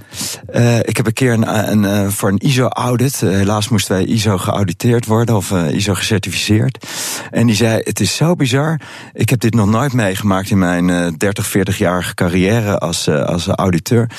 hè? 0.51 0.77
Uh, 0.77 0.79
ik 0.79 0.97
heb 0.97 1.05
een 1.05 1.13
keer 1.13 1.33
een, 1.33 1.71
een, 1.71 1.83
een, 1.83 2.11
voor 2.11 2.29
een 2.29 2.37
ISO-audit. 2.37 3.21
Uh, 3.21 3.29
helaas 3.29 3.69
moesten 3.69 3.95
wij 3.95 4.05
ISO 4.05 4.37
geauditeerd 4.37 5.05
worden 5.05 5.35
of 5.35 5.51
uh, 5.51 5.73
ISO 5.73 5.93
gecertificeerd. 5.93 6.85
En 7.31 7.47
die 7.47 7.55
zei: 7.55 7.81
Het 7.83 7.99
is 7.99 8.15
zo 8.15 8.35
bizar. 8.35 8.79
Ik 9.13 9.29
heb 9.29 9.39
dit 9.39 9.53
nog 9.53 9.69
nooit 9.69 9.93
meegemaakt 9.93 10.49
in 10.49 10.59
mijn 10.59 11.15
30, 11.17 11.57
40-jarige 11.57 12.13
carrière 12.13 12.77
als, 12.79 13.07
als 13.09 13.47
auditeur. 13.47 14.09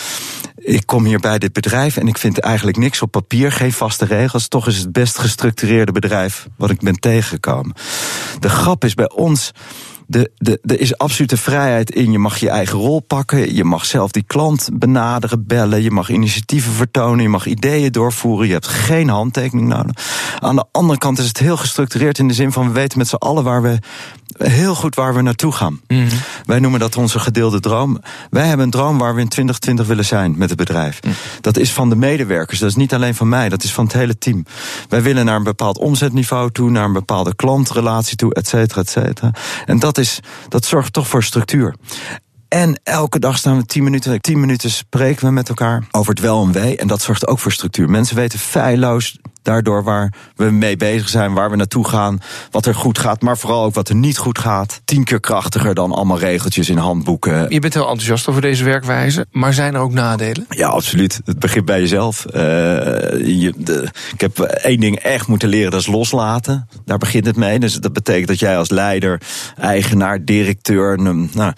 Ik 0.62 0.87
kom 0.87 1.05
hier 1.05 1.18
bij 1.18 1.38
dit 1.38 1.53
bedrijf 1.53 1.96
en 1.96 2.07
ik 2.07 2.18
vind 2.18 2.38
eigenlijk 2.38 2.77
niks 2.77 3.03
op 3.03 3.11
papier, 3.11 3.53
geen 3.53 3.73
vaste 3.73 4.05
regels. 4.05 4.49
Toch 4.49 4.66
is 4.66 4.79
het 4.79 4.92
best 4.92 5.18
gestructureerde 5.18 5.92
bedrijf 5.92 6.46
wat 6.57 6.70
ik 6.70 6.81
ben 6.81 7.01
tegengekomen. 7.01 7.75
De 8.40 8.49
grap 8.49 8.85
is 8.85 8.94
bij 8.94 9.11
ons. 9.11 9.53
De, 10.11 10.31
de, 10.37 10.59
er 10.62 10.81
is 10.81 10.99
absolute 10.99 11.37
vrijheid 11.37 11.90
in. 11.90 12.12
Je 12.12 12.18
mag 12.18 12.38
je 12.38 12.49
eigen 12.49 12.79
rol 12.79 13.01
pakken. 13.01 13.55
Je 13.55 13.64
mag 13.64 13.85
zelf 13.85 14.11
die 14.11 14.23
klant 14.23 14.68
benaderen, 14.73 15.46
bellen. 15.46 15.83
Je 15.83 15.90
mag 15.90 16.11
initiatieven 16.11 16.73
vertonen. 16.73 17.23
Je 17.23 17.29
mag 17.29 17.46
ideeën 17.46 17.92
doorvoeren. 17.92 18.46
Je 18.46 18.53
hebt 18.53 18.66
geen 18.66 19.09
handtekening 19.09 19.68
nodig. 19.68 19.94
Aan 20.38 20.57
de 20.57 20.64
andere 20.73 20.99
kant 20.99 21.18
is 21.18 21.29
het 21.29 21.38
heel 21.38 21.57
gestructureerd 21.57 22.18
in 22.18 22.29
de 22.29 22.35
zin 22.35 22.53
van 22.53 22.66
we 22.66 22.73
weten 22.73 22.99
met 22.99 23.09
z'n 23.09 23.14
allen 23.14 23.44
waar 23.44 23.62
we 23.62 23.79
heel 24.38 24.75
goed 24.75 24.94
waar 24.94 25.14
we 25.14 25.23
naartoe 25.23 25.53
gaan. 25.53 25.81
Mm 25.87 26.09
-hmm. 26.09 26.18
Wij 26.44 26.59
noemen 26.59 26.81
dat 26.81 26.96
onze 26.96 27.18
gedeelde 27.18 27.61
droom. 27.61 28.01
Wij 28.31 28.46
hebben 28.46 28.64
een 28.64 28.70
droom 28.70 28.99
waar 28.99 29.14
we 29.14 29.20
in 29.20 29.29
2020 29.29 29.87
willen 29.87 30.05
zijn 30.05 30.35
met 30.38 30.49
het 30.49 30.59
bedrijf. 30.59 31.03
Mm. 31.03 31.12
Dat 31.40 31.57
is 31.57 31.73
van 31.73 31.88
de 31.88 31.96
medewerkers. 31.96 32.59
Dat 32.59 32.68
is 32.68 32.77
niet 32.77 32.94
alleen 32.94 33.14
van 33.14 33.29
mij. 33.29 33.49
Dat 33.49 33.62
is 33.62 33.73
van 33.73 33.85
het 33.85 33.92
hele 33.92 34.18
team. 34.18 34.44
Wij 34.88 35.03
willen 35.03 35.25
naar 35.25 35.37
een 35.37 35.42
bepaald 35.42 35.79
omzetniveau 35.79 36.51
toe, 36.51 36.70
naar 36.70 36.85
een 36.85 36.92
bepaalde 36.92 37.35
klantrelatie 37.35 38.16
toe, 38.16 38.35
et 38.35 38.49
cetera, 38.49 38.81
et 38.81 38.90
cetera. 38.90 39.33
En 39.66 39.79
dat, 39.79 39.99
dat 40.48 40.64
zorgt 40.64 40.92
toch 40.92 41.08
voor 41.08 41.22
structuur. 41.22 41.74
En 42.50 42.80
elke 42.82 43.18
dag 43.18 43.38
staan 43.38 43.56
we 43.56 43.66
tien 43.66 43.84
minuten, 43.84 44.20
tien 44.20 44.40
minuten 44.40 44.70
spreken 44.70 45.26
we 45.26 45.32
met 45.32 45.48
elkaar 45.48 45.84
over 45.90 46.10
het 46.10 46.22
wel 46.22 46.42
en 46.42 46.52
wee. 46.52 46.76
En 46.76 46.86
dat 46.86 47.02
zorgt 47.02 47.26
ook 47.26 47.38
voor 47.38 47.52
structuur. 47.52 47.90
Mensen 47.90 48.16
weten 48.16 48.38
feilloos 48.38 49.18
daardoor 49.42 49.84
waar 49.84 50.12
we 50.36 50.44
mee 50.44 50.76
bezig 50.76 51.08
zijn, 51.08 51.32
waar 51.32 51.50
we 51.50 51.56
naartoe 51.56 51.88
gaan, 51.88 52.20
wat 52.50 52.66
er 52.66 52.74
goed 52.74 52.98
gaat, 52.98 53.20
maar 53.20 53.38
vooral 53.38 53.64
ook 53.64 53.74
wat 53.74 53.88
er 53.88 53.94
niet 53.94 54.18
goed 54.18 54.38
gaat. 54.38 54.80
Tien 54.84 55.04
keer 55.04 55.20
krachtiger 55.20 55.74
dan 55.74 55.92
allemaal 55.92 56.18
regeltjes 56.18 56.68
in 56.68 56.76
handboeken. 56.76 57.46
Je 57.48 57.60
bent 57.60 57.74
heel 57.74 57.82
enthousiast 57.82 58.28
over 58.28 58.42
deze 58.42 58.64
werkwijze, 58.64 59.26
maar 59.30 59.52
zijn 59.52 59.74
er 59.74 59.80
ook 59.80 59.92
nadelen? 59.92 60.46
Ja, 60.48 60.68
absoluut. 60.68 61.20
Het 61.24 61.38
begint 61.38 61.64
bij 61.64 61.80
jezelf. 61.80 62.26
Uh, 62.26 62.32
je, 63.42 63.52
de, 63.56 63.88
ik 64.12 64.20
heb 64.20 64.38
één 64.38 64.80
ding 64.80 64.98
echt 64.98 65.26
moeten 65.26 65.48
leren, 65.48 65.70
dat 65.70 65.80
is 65.80 65.86
loslaten. 65.86 66.68
Daar 66.84 66.98
begint 66.98 67.26
het 67.26 67.36
mee. 67.36 67.58
Dus 67.58 67.74
dat 67.74 67.92
betekent 67.92 68.28
dat 68.28 68.38
jij 68.38 68.58
als 68.58 68.70
leider, 68.70 69.20
eigenaar, 69.56 70.24
directeur, 70.24 70.98
nou, 70.98 71.52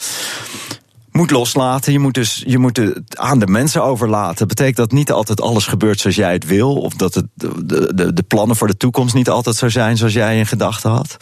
moet 1.13 1.31
loslaten. 1.31 1.93
Je 1.93 1.99
moet 1.99 2.15
dus 2.15 2.43
je 2.47 2.59
moet 2.59 2.77
het 2.77 3.19
aan 3.19 3.39
de 3.39 3.47
mensen 3.47 3.83
overlaten. 3.83 4.49
Betekent 4.49 4.77
dat 4.77 4.93
niet 4.93 5.13
altijd 5.13 5.41
alles 5.41 5.67
gebeurt 5.67 6.01
zoals 6.01 6.17
jij 6.17 6.33
het 6.33 6.47
wil. 6.47 6.77
Of 6.77 6.95
dat 6.95 7.15
het, 7.15 7.27
de, 7.35 7.93
de, 7.95 8.13
de 8.13 8.23
plannen 8.23 8.57
voor 8.57 8.67
de 8.67 8.77
toekomst 8.77 9.15
niet 9.15 9.29
altijd 9.29 9.57
zo 9.57 9.69
zijn 9.69 9.97
zoals 9.97 10.13
jij 10.13 10.39
in 10.39 10.47
gedachten 10.47 10.91
had. 10.91 11.17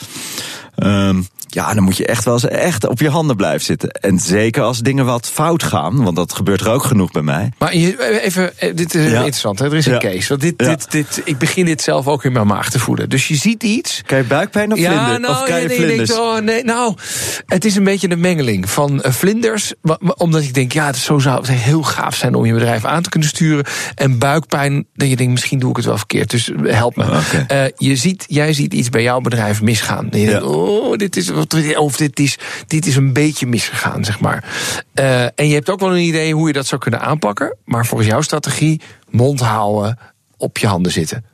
Um, 0.76 1.26
ja, 1.50 1.74
dan 1.74 1.82
moet 1.82 1.96
je 1.96 2.06
echt 2.06 2.24
wel 2.24 2.34
eens 2.34 2.48
echt 2.48 2.86
op 2.86 3.00
je 3.00 3.08
handen 3.08 3.36
blijven 3.36 3.64
zitten. 3.64 3.90
En 3.90 4.18
zeker 4.18 4.62
als 4.62 4.78
dingen 4.78 5.04
wat 5.04 5.30
fout 5.30 5.62
gaan, 5.62 6.02
want 6.02 6.16
dat 6.16 6.32
gebeurt 6.32 6.60
er 6.60 6.70
ook 6.70 6.84
genoeg 6.84 7.10
bij 7.10 7.22
mij. 7.22 7.52
Maar 7.58 7.70
even, 7.70 8.58
eh, 8.58 8.76
dit 8.76 8.94
is 8.94 9.10
ja. 9.10 9.16
interessant. 9.16 9.58
Hè? 9.58 9.64
Er 9.64 9.74
is 9.74 9.86
een 9.86 9.92
ja. 9.92 9.98
case. 9.98 10.28
Want 10.28 10.40
dit, 10.40 10.54
ja. 10.56 10.68
dit, 10.68 10.90
dit, 10.90 11.22
ik 11.24 11.38
begin 11.38 11.64
dit 11.64 11.82
zelf 11.82 12.06
ook 12.06 12.24
in 12.24 12.32
mijn 12.32 12.46
maag 12.46 12.70
te 12.70 12.78
voelen. 12.78 13.08
Dus 13.08 13.28
je 13.28 13.34
ziet 13.34 13.62
iets. 13.62 14.02
Krijg 14.06 14.22
je 14.22 14.28
buikpijn 14.28 14.72
of 14.72 14.78
ja, 14.78 14.92
vlinder? 14.92 15.20
Nou, 15.20 15.34
of 15.34 15.44
krijg 15.44 15.62
je 15.62 15.68
nee, 15.68 15.76
vlinders? 15.76 16.08
Denkt, 16.08 16.22
oh, 16.22 16.38
nee, 16.38 16.64
nou, 16.64 16.94
het 17.46 17.64
is 17.64 17.76
een 17.76 17.84
beetje 17.84 18.10
een 18.10 18.20
mengeling 18.20 18.70
van 18.70 19.02
uh, 19.06 19.12
vlinders. 19.12 19.72
Omdat 20.16 20.42
ik 20.42 20.54
denk, 20.54 20.72
ja, 20.72 20.92
zo 20.92 21.18
zou 21.18 21.38
het 21.38 21.50
heel 21.50 21.82
gaaf 21.82 22.14
zijn 22.14 22.34
om 22.34 22.46
je 22.46 22.52
bedrijf 22.52 22.84
aan 22.84 23.02
te 23.02 23.08
kunnen 23.08 23.28
sturen. 23.28 23.64
En 23.94 24.18
buikpijn, 24.18 24.86
dat 24.94 25.08
je 25.08 25.16
denkt, 25.16 25.32
misschien 25.32 25.58
doe 25.58 25.70
ik 25.70 25.76
het 25.76 25.84
wel 25.84 25.96
verkeerd. 25.96 26.30
Dus 26.30 26.50
help 26.62 26.96
me. 26.96 27.04
Okay. 27.04 27.66
Uh, 27.66 27.72
je 27.76 27.96
ziet, 27.96 28.24
jij 28.28 28.52
ziet 28.52 28.74
iets 28.74 28.88
bij 28.88 29.02
jouw 29.02 29.20
bedrijf 29.20 29.62
misgaan. 29.62 30.10
En 30.10 30.20
je 30.20 30.26
denkt, 30.26 30.42
oh, 30.42 30.96
dit 30.96 31.16
is, 31.16 31.30
of 31.76 31.96
dit 31.96 32.18
is, 32.18 32.38
dit 32.66 32.86
is 32.86 32.96
een 32.96 33.12
beetje 33.12 33.46
misgegaan, 33.46 34.04
zeg 34.04 34.20
maar. 34.20 34.44
Uh, 34.94 35.22
en 35.22 35.48
je 35.48 35.54
hebt 35.54 35.70
ook 35.70 35.80
wel 35.80 35.92
een 35.92 36.04
idee 36.04 36.34
hoe 36.34 36.46
je 36.46 36.52
dat 36.52 36.66
zou 36.66 36.80
kunnen 36.80 37.00
aanpakken. 37.00 37.56
Maar 37.64 37.86
volgens 37.86 38.08
jouw 38.10 38.20
strategie, 38.20 38.80
mond 39.10 39.40
houden, 39.40 39.98
op 40.36 40.58
je 40.58 40.66
handen 40.66 40.92
zitten. 40.92 41.24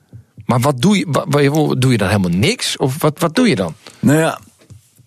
Maar 0.47 0.61
wat 0.61 0.81
doe 0.81 0.99
je? 0.99 1.07
Wat, 1.11 1.81
doe 1.81 1.91
je 1.93 1.99
dan 1.99 2.09
helemaal 2.09 2.39
niks? 2.39 2.77
Of 2.77 3.03
wat, 3.03 3.19
wat 3.19 3.35
doe 3.35 3.49
je 3.49 3.57
dan? 3.57 3.75
Nou 4.01 4.19
ja, 4.19 4.41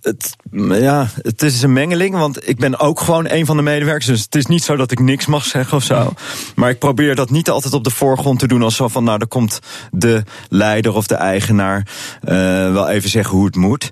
het, 0.01 0.35
ja, 0.81 1.07
het 1.21 1.41
is 1.41 1.62
een 1.62 1.73
mengeling, 1.73 2.15
want 2.15 2.49
ik 2.49 2.57
ben 2.57 2.79
ook 2.79 2.99
gewoon 2.99 3.29
een 3.29 3.45
van 3.45 3.57
de 3.57 3.63
medewerkers. 3.63 4.05
Dus 4.05 4.21
het 4.21 4.35
is 4.35 4.45
niet 4.45 4.63
zo 4.63 4.75
dat 4.75 4.91
ik 4.91 4.99
niks 4.99 5.25
mag 5.25 5.45
zeggen 5.45 5.77
of 5.77 5.83
zo. 5.83 6.13
Maar 6.55 6.69
ik 6.69 6.79
probeer 6.79 7.15
dat 7.15 7.29
niet 7.29 7.49
altijd 7.49 7.73
op 7.73 7.83
de 7.83 7.89
voorgrond 7.89 8.39
te 8.39 8.47
doen. 8.47 8.62
Als 8.62 8.75
zo 8.75 8.88
van, 8.88 9.03
nou, 9.03 9.19
er 9.19 9.27
komt 9.27 9.59
de 9.91 10.23
leider 10.49 10.93
of 10.93 11.07
de 11.07 11.15
eigenaar 11.15 11.88
uh, 12.23 12.31
wel 12.73 12.89
even 12.89 13.09
zeggen 13.09 13.35
hoe 13.35 13.45
het 13.45 13.55
moet. 13.55 13.89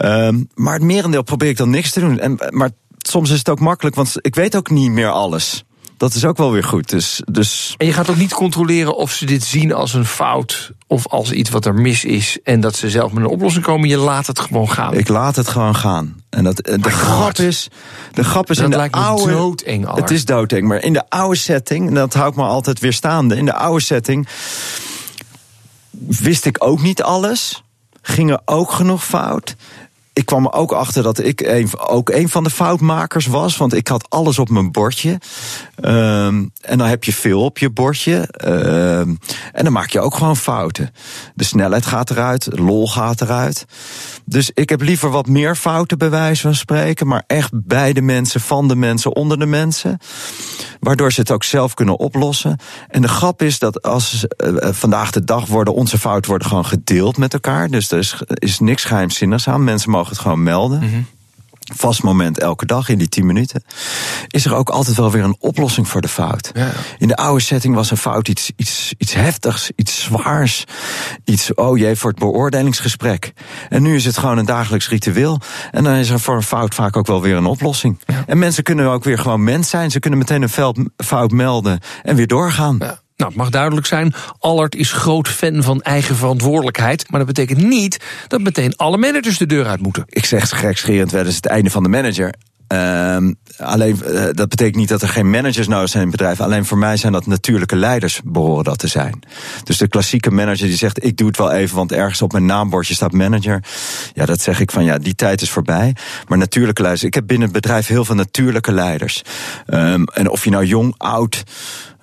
Um, 0.00 0.48
maar 0.54 0.74
het 0.74 0.82
merendeel 0.82 1.22
probeer 1.22 1.48
ik 1.48 1.56
dan 1.56 1.70
niks 1.70 1.90
te 1.90 2.00
doen. 2.00 2.18
En, 2.18 2.38
maar 2.50 2.70
soms 2.98 3.30
is 3.30 3.38
het 3.38 3.48
ook 3.48 3.60
makkelijk, 3.60 3.96
want 3.96 4.14
ik 4.20 4.34
weet 4.34 4.56
ook 4.56 4.70
niet 4.70 4.90
meer 4.90 5.10
alles 5.10 5.64
dat 6.04 6.14
is 6.14 6.24
ook 6.24 6.36
wel 6.36 6.52
weer 6.52 6.64
goed. 6.64 6.88
Dus, 6.88 7.22
dus... 7.30 7.74
En 7.78 7.86
je 7.86 7.92
gaat 7.92 8.10
ook 8.10 8.16
niet 8.16 8.34
controleren 8.34 8.96
of 8.96 9.12
ze 9.12 9.26
dit 9.26 9.44
zien 9.44 9.72
als 9.72 9.94
een 9.94 10.04
fout 10.04 10.70
of 10.86 11.06
als 11.08 11.32
iets 11.32 11.50
wat 11.50 11.64
er 11.64 11.74
mis 11.74 12.04
is 12.04 12.38
en 12.42 12.60
dat 12.60 12.76
ze 12.76 12.90
zelf 12.90 13.12
met 13.12 13.24
een 13.24 13.30
oplossing 13.30 13.64
komen. 13.64 13.88
Je 13.88 13.96
laat 13.96 14.26
het 14.26 14.38
gewoon 14.38 14.70
gaan. 14.70 14.94
Ik 14.94 15.08
laat 15.08 15.36
het 15.36 15.48
gewoon 15.48 15.74
gaan. 15.74 16.22
En 16.30 16.44
dat, 16.44 16.56
de 16.56 16.90
grap 16.90 17.36
is, 17.36 17.68
de 18.12 18.24
grap 18.24 18.50
is 18.50 18.56
dat 18.56 18.64
in 18.64 18.70
de 18.70 18.76
lijkt 18.76 18.94
oude. 18.94 19.32
doodeng, 19.32 19.94
het 19.94 20.10
is 20.10 20.24
doodeng, 20.24 20.68
maar 20.68 20.82
in 20.82 20.92
de 20.92 21.02
oude 21.08 21.36
setting, 21.36 21.88
en 21.88 21.94
dat 21.94 22.14
houdt 22.14 22.36
me 22.36 22.42
altijd 22.42 22.80
weer 22.80 22.92
staande. 22.92 23.36
In 23.36 23.44
de 23.44 23.54
oude 23.54 23.82
setting 23.82 24.28
wist 26.08 26.44
ik 26.44 26.64
ook 26.64 26.82
niet 26.82 27.02
alles. 27.02 27.62
Ging 28.02 28.30
er 28.30 28.40
ook 28.44 28.70
genoeg 28.70 29.04
fout 29.04 29.56
ik 30.14 30.26
kwam 30.26 30.44
er 30.44 30.52
ook 30.52 30.72
achter 30.72 31.02
dat 31.02 31.18
ik 31.18 31.66
ook 31.76 32.10
een 32.10 32.28
van 32.28 32.44
de 32.44 32.50
foutmakers 32.50 33.26
was. 33.26 33.56
Want 33.56 33.74
ik 33.74 33.88
had 33.88 34.10
alles 34.10 34.38
op 34.38 34.48
mijn 34.48 34.72
bordje. 34.72 35.10
Um, 35.10 36.52
en 36.60 36.78
dan 36.78 36.86
heb 36.86 37.04
je 37.04 37.12
veel 37.12 37.44
op 37.44 37.58
je 37.58 37.70
bordje. 37.70 38.28
Um, 38.44 39.18
en 39.52 39.64
dan 39.64 39.72
maak 39.72 39.90
je 39.90 40.00
ook 40.00 40.14
gewoon 40.14 40.36
fouten. 40.36 40.90
De 41.34 41.44
snelheid 41.44 41.86
gaat 41.86 42.10
eruit, 42.10 42.48
lol 42.50 42.88
gaat 42.88 43.20
eruit. 43.20 43.66
Dus 44.24 44.50
ik 44.54 44.68
heb 44.68 44.80
liever 44.80 45.10
wat 45.10 45.26
meer 45.26 45.56
fouten 45.56 45.98
bij 45.98 46.10
wijze 46.10 46.42
van 46.42 46.54
spreken. 46.54 47.06
Maar 47.06 47.24
echt 47.26 47.50
bij 47.52 47.92
de 47.92 48.02
mensen, 48.02 48.40
van 48.40 48.68
de 48.68 48.76
mensen, 48.76 49.16
onder 49.16 49.38
de 49.38 49.46
mensen. 49.46 49.98
Waardoor 50.80 51.12
ze 51.12 51.20
het 51.20 51.30
ook 51.30 51.44
zelf 51.44 51.74
kunnen 51.74 51.98
oplossen. 51.98 52.58
En 52.88 53.02
de 53.02 53.08
grap 53.08 53.42
is 53.42 53.58
dat 53.58 53.82
als 53.82 54.26
uh, 54.36 54.68
vandaag 54.72 55.10
de 55.10 55.24
dag 55.24 55.46
worden 55.46 55.74
onze 55.74 55.98
fouten 55.98 56.30
worden 56.30 56.48
gewoon 56.48 56.66
gedeeld 56.66 57.16
met 57.16 57.32
elkaar. 57.32 57.70
Dus 57.70 57.90
er 57.90 57.98
is, 57.98 58.22
is 58.34 58.58
niks 58.58 58.84
geheimzinnigs 58.84 59.48
aan. 59.48 59.64
Mensen 59.64 59.90
mogen 59.90 60.03
het 60.08 60.18
gewoon 60.18 60.42
melden. 60.42 60.80
Mm 60.80 60.88
-hmm. 60.88 61.06
Vast 61.72 62.02
moment 62.02 62.38
elke 62.38 62.66
dag 62.66 62.88
in 62.88 62.98
die 62.98 63.08
10 63.08 63.26
minuten. 63.26 63.64
Is 64.28 64.44
er 64.44 64.54
ook 64.54 64.68
altijd 64.68 64.96
wel 64.96 65.10
weer 65.10 65.24
een 65.24 65.36
oplossing 65.38 65.88
voor 65.88 66.00
de 66.00 66.08
fout. 66.08 66.50
Ja. 66.54 66.70
In 66.98 67.08
de 67.08 67.16
oude 67.16 67.42
setting 67.42 67.74
was 67.74 67.90
een 67.90 67.96
fout 67.96 68.28
iets, 68.28 68.50
iets, 68.56 68.94
iets 68.98 69.14
heftigs, 69.14 69.70
iets 69.76 70.02
zwaars. 70.02 70.64
Iets, 71.24 71.54
oh 71.54 71.78
jee, 71.78 71.96
voor 71.96 72.10
het 72.10 72.18
beoordelingsgesprek. 72.18 73.32
En 73.68 73.82
nu 73.82 73.94
is 73.94 74.04
het 74.04 74.18
gewoon 74.18 74.38
een 74.38 74.46
dagelijks 74.46 74.88
ritueel. 74.88 75.40
En 75.70 75.84
dan 75.84 75.94
is 75.94 76.08
er 76.08 76.20
voor 76.20 76.36
een 76.36 76.42
fout 76.42 76.74
vaak 76.74 76.96
ook 76.96 77.06
wel 77.06 77.22
weer 77.22 77.36
een 77.36 77.46
oplossing. 77.46 78.00
Ja. 78.06 78.24
En 78.26 78.38
mensen 78.38 78.62
kunnen 78.62 78.90
ook 78.90 79.04
weer 79.04 79.18
gewoon 79.18 79.44
mens 79.44 79.68
zijn. 79.68 79.90
Ze 79.90 79.98
kunnen 79.98 80.18
meteen 80.18 80.42
een 80.42 80.90
fout 80.96 81.30
melden 81.30 81.80
en 82.02 82.16
weer 82.16 82.26
doorgaan. 82.26 82.76
Ja. 82.78 83.02
Nou, 83.16 83.30
het 83.30 83.38
mag 83.38 83.50
duidelijk 83.50 83.86
zijn, 83.86 84.14
Allard 84.38 84.74
is 84.74 84.92
groot 84.92 85.28
fan 85.28 85.62
van 85.62 85.82
eigen 85.82 86.16
verantwoordelijkheid. 86.16 87.10
Maar 87.10 87.18
dat 87.18 87.34
betekent 87.34 87.62
niet 87.68 88.04
dat 88.28 88.40
meteen 88.40 88.76
alle 88.76 88.96
managers 88.96 89.38
de 89.38 89.46
deur 89.46 89.66
uit 89.66 89.80
moeten. 89.80 90.04
Ik 90.06 90.24
zeg 90.24 90.48
gekscherend 90.48 91.10
wel 91.10 91.24
eens 91.24 91.36
het 91.36 91.46
einde 91.46 91.70
van 91.70 91.82
de 91.82 91.88
manager. 91.88 92.34
Um, 92.68 93.36
alleen, 93.58 93.98
uh, 94.06 94.24
dat 94.32 94.48
betekent 94.48 94.76
niet 94.76 94.88
dat 94.88 95.02
er 95.02 95.08
geen 95.08 95.30
managers 95.30 95.68
nodig 95.68 95.88
zijn 95.88 96.04
in 96.04 96.10
bedrijf. 96.10 96.40
Alleen 96.40 96.64
voor 96.64 96.78
mij 96.78 96.96
zijn 96.96 97.12
dat 97.12 97.26
natuurlijke 97.26 97.76
leiders, 97.76 98.20
behoren 98.24 98.64
dat 98.64 98.78
te 98.78 98.86
zijn. 98.86 99.20
Dus 99.64 99.78
de 99.78 99.88
klassieke 99.88 100.30
manager 100.30 100.66
die 100.66 100.76
zegt: 100.76 101.04
Ik 101.04 101.16
doe 101.16 101.26
het 101.26 101.36
wel 101.36 101.52
even, 101.52 101.76
want 101.76 101.92
ergens 101.92 102.22
op 102.22 102.32
mijn 102.32 102.46
naambordje 102.46 102.94
staat 102.94 103.12
manager. 103.12 103.64
Ja, 104.14 104.26
dat 104.26 104.40
zeg 104.40 104.60
ik 104.60 104.70
van 104.70 104.84
ja, 104.84 104.98
die 104.98 105.14
tijd 105.14 105.40
is 105.42 105.50
voorbij. 105.50 105.96
Maar 106.28 106.38
natuurlijke 106.38 106.82
leiders. 106.82 107.06
Ik 107.06 107.14
heb 107.14 107.26
binnen 107.26 107.48
het 107.48 107.56
bedrijf 107.56 107.86
heel 107.86 108.04
veel 108.04 108.14
natuurlijke 108.14 108.72
leiders. 108.72 109.22
Um, 109.66 110.04
en 110.04 110.30
of 110.30 110.44
je 110.44 110.50
nou 110.50 110.64
jong, 110.64 110.94
oud. 110.96 111.42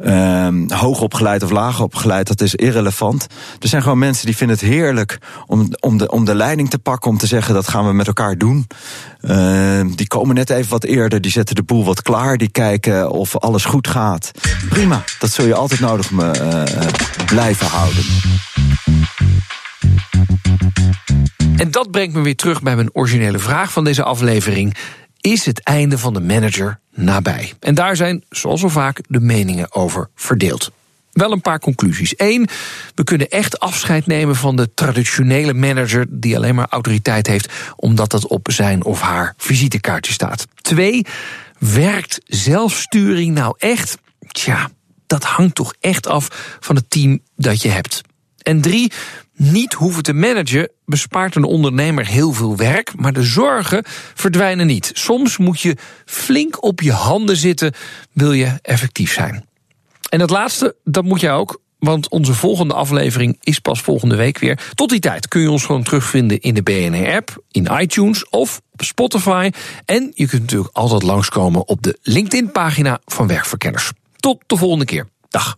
Um, 0.05 0.71
hoog 0.71 1.01
opgeleid 1.01 1.43
of 1.43 1.49
laag 1.49 1.81
opgeleid, 1.81 2.27
dat 2.27 2.41
is 2.41 2.55
irrelevant. 2.55 3.27
Er 3.59 3.67
zijn 3.67 3.81
gewoon 3.81 3.97
mensen 3.99 4.25
die 4.25 4.35
vinden 4.35 4.57
het 4.57 4.65
heerlijk 4.65 5.17
om, 5.47 5.67
om, 5.79 5.97
de, 5.97 6.11
om 6.11 6.25
de 6.25 6.35
leiding 6.35 6.69
te 6.69 6.79
pakken, 6.79 7.09
om 7.09 7.17
te 7.17 7.27
zeggen 7.27 7.53
dat 7.53 7.67
gaan 7.67 7.85
we 7.85 7.93
met 7.93 8.07
elkaar 8.07 8.37
doen. 8.37 8.67
Uh, 9.21 9.81
die 9.95 10.07
komen 10.07 10.35
net 10.35 10.49
even 10.49 10.71
wat 10.71 10.83
eerder, 10.83 11.21
die 11.21 11.31
zetten 11.31 11.55
de 11.55 11.63
boel 11.63 11.85
wat 11.85 12.01
klaar, 12.01 12.37
die 12.37 12.49
kijken 12.49 13.11
of 13.11 13.37
alles 13.37 13.65
goed 13.65 13.87
gaat. 13.87 14.31
Prima, 14.69 15.03
dat 15.19 15.31
zul 15.31 15.45
je 15.45 15.55
altijd 15.55 15.79
nodig 15.79 16.09
uh, 16.11 16.61
blijven 17.25 17.67
houden. 17.67 18.03
En 21.57 21.71
dat 21.71 21.91
brengt 21.91 22.15
me 22.15 22.21
weer 22.21 22.35
terug 22.35 22.61
bij 22.61 22.75
mijn 22.75 22.89
originele 22.93 23.39
vraag 23.39 23.71
van 23.71 23.83
deze 23.83 24.03
aflevering. 24.03 24.75
Is 25.19 25.45
het 25.45 25.63
einde 25.63 25.97
van 25.97 26.13
de 26.13 26.21
manager 26.21 26.79
nabij? 26.93 27.53
En 27.59 27.75
daar 27.75 27.95
zijn, 27.95 28.23
zoals 28.29 28.63
al 28.63 28.69
vaak, 28.69 29.01
de 29.07 29.19
meningen 29.19 29.75
over 29.75 30.09
verdeeld. 30.15 30.71
Wel 31.11 31.31
een 31.31 31.41
paar 31.41 31.59
conclusies. 31.59 32.13
Eén, 32.17 32.47
we 32.95 33.03
kunnen 33.03 33.29
echt 33.29 33.59
afscheid 33.59 34.05
nemen 34.05 34.35
van 34.35 34.55
de 34.55 34.73
traditionele 34.73 35.53
manager 35.53 36.05
die 36.09 36.35
alleen 36.35 36.55
maar 36.55 36.67
autoriteit 36.69 37.27
heeft 37.27 37.53
omdat 37.75 38.11
dat 38.11 38.27
op 38.27 38.47
zijn 38.51 38.83
of 38.83 39.01
haar 39.01 39.33
visitekaartje 39.37 40.13
staat. 40.13 40.47
Twee, 40.61 41.05
werkt 41.59 42.21
zelfsturing 42.25 43.33
nou 43.33 43.55
echt? 43.57 43.97
Tja, 44.27 44.69
dat 45.07 45.23
hangt 45.23 45.55
toch 45.55 45.73
echt 45.79 46.07
af 46.07 46.57
van 46.59 46.75
het 46.75 46.89
team 46.89 47.19
dat 47.35 47.61
je 47.61 47.69
hebt. 47.69 48.01
En 48.37 48.61
drie, 48.61 48.91
niet 49.35 49.73
hoeven 49.73 50.03
te 50.03 50.13
managen 50.13 50.69
bespaart 50.85 51.35
een 51.35 51.43
ondernemer 51.43 52.07
heel 52.07 52.31
veel 52.31 52.55
werk, 52.55 52.91
maar 52.95 53.13
de 53.13 53.23
zorgen 53.23 53.83
verdwijnen 54.13 54.67
niet. 54.67 54.91
Soms 54.93 55.37
moet 55.37 55.61
je 55.61 55.77
flink 56.05 56.63
op 56.63 56.81
je 56.81 56.91
handen 56.91 57.37
zitten, 57.37 57.73
wil 58.13 58.31
je 58.31 58.59
effectief 58.61 59.13
zijn. 59.13 59.45
En 60.09 60.19
het 60.19 60.29
laatste, 60.29 60.75
dat 60.83 61.03
moet 61.03 61.21
jij 61.21 61.33
ook. 61.33 61.61
Want 61.79 62.09
onze 62.09 62.33
volgende 62.33 62.73
aflevering 62.73 63.37
is 63.41 63.59
pas 63.59 63.81
volgende 63.81 64.15
week 64.15 64.37
weer. 64.37 64.59
Tot 64.73 64.89
die 64.89 64.99
tijd 64.99 65.27
kun 65.27 65.41
je 65.41 65.51
ons 65.51 65.65
gewoon 65.65 65.83
terugvinden 65.83 66.39
in 66.39 66.53
de 66.53 66.63
BNR-app, 66.63 67.43
in 67.51 67.67
iTunes 67.79 68.29
of 68.29 68.61
op 68.71 68.83
Spotify. 68.83 69.51
En 69.85 70.11
je 70.15 70.27
kunt 70.27 70.41
natuurlijk 70.41 70.75
altijd 70.75 71.03
langskomen 71.03 71.67
op 71.67 71.81
de 71.81 71.97
LinkedIn-pagina 72.01 72.99
van 73.05 73.27
Werkverkenners. 73.27 73.91
Tot 74.15 74.43
de 74.47 74.57
volgende 74.57 74.85
keer. 74.85 75.07
Dag. 75.29 75.57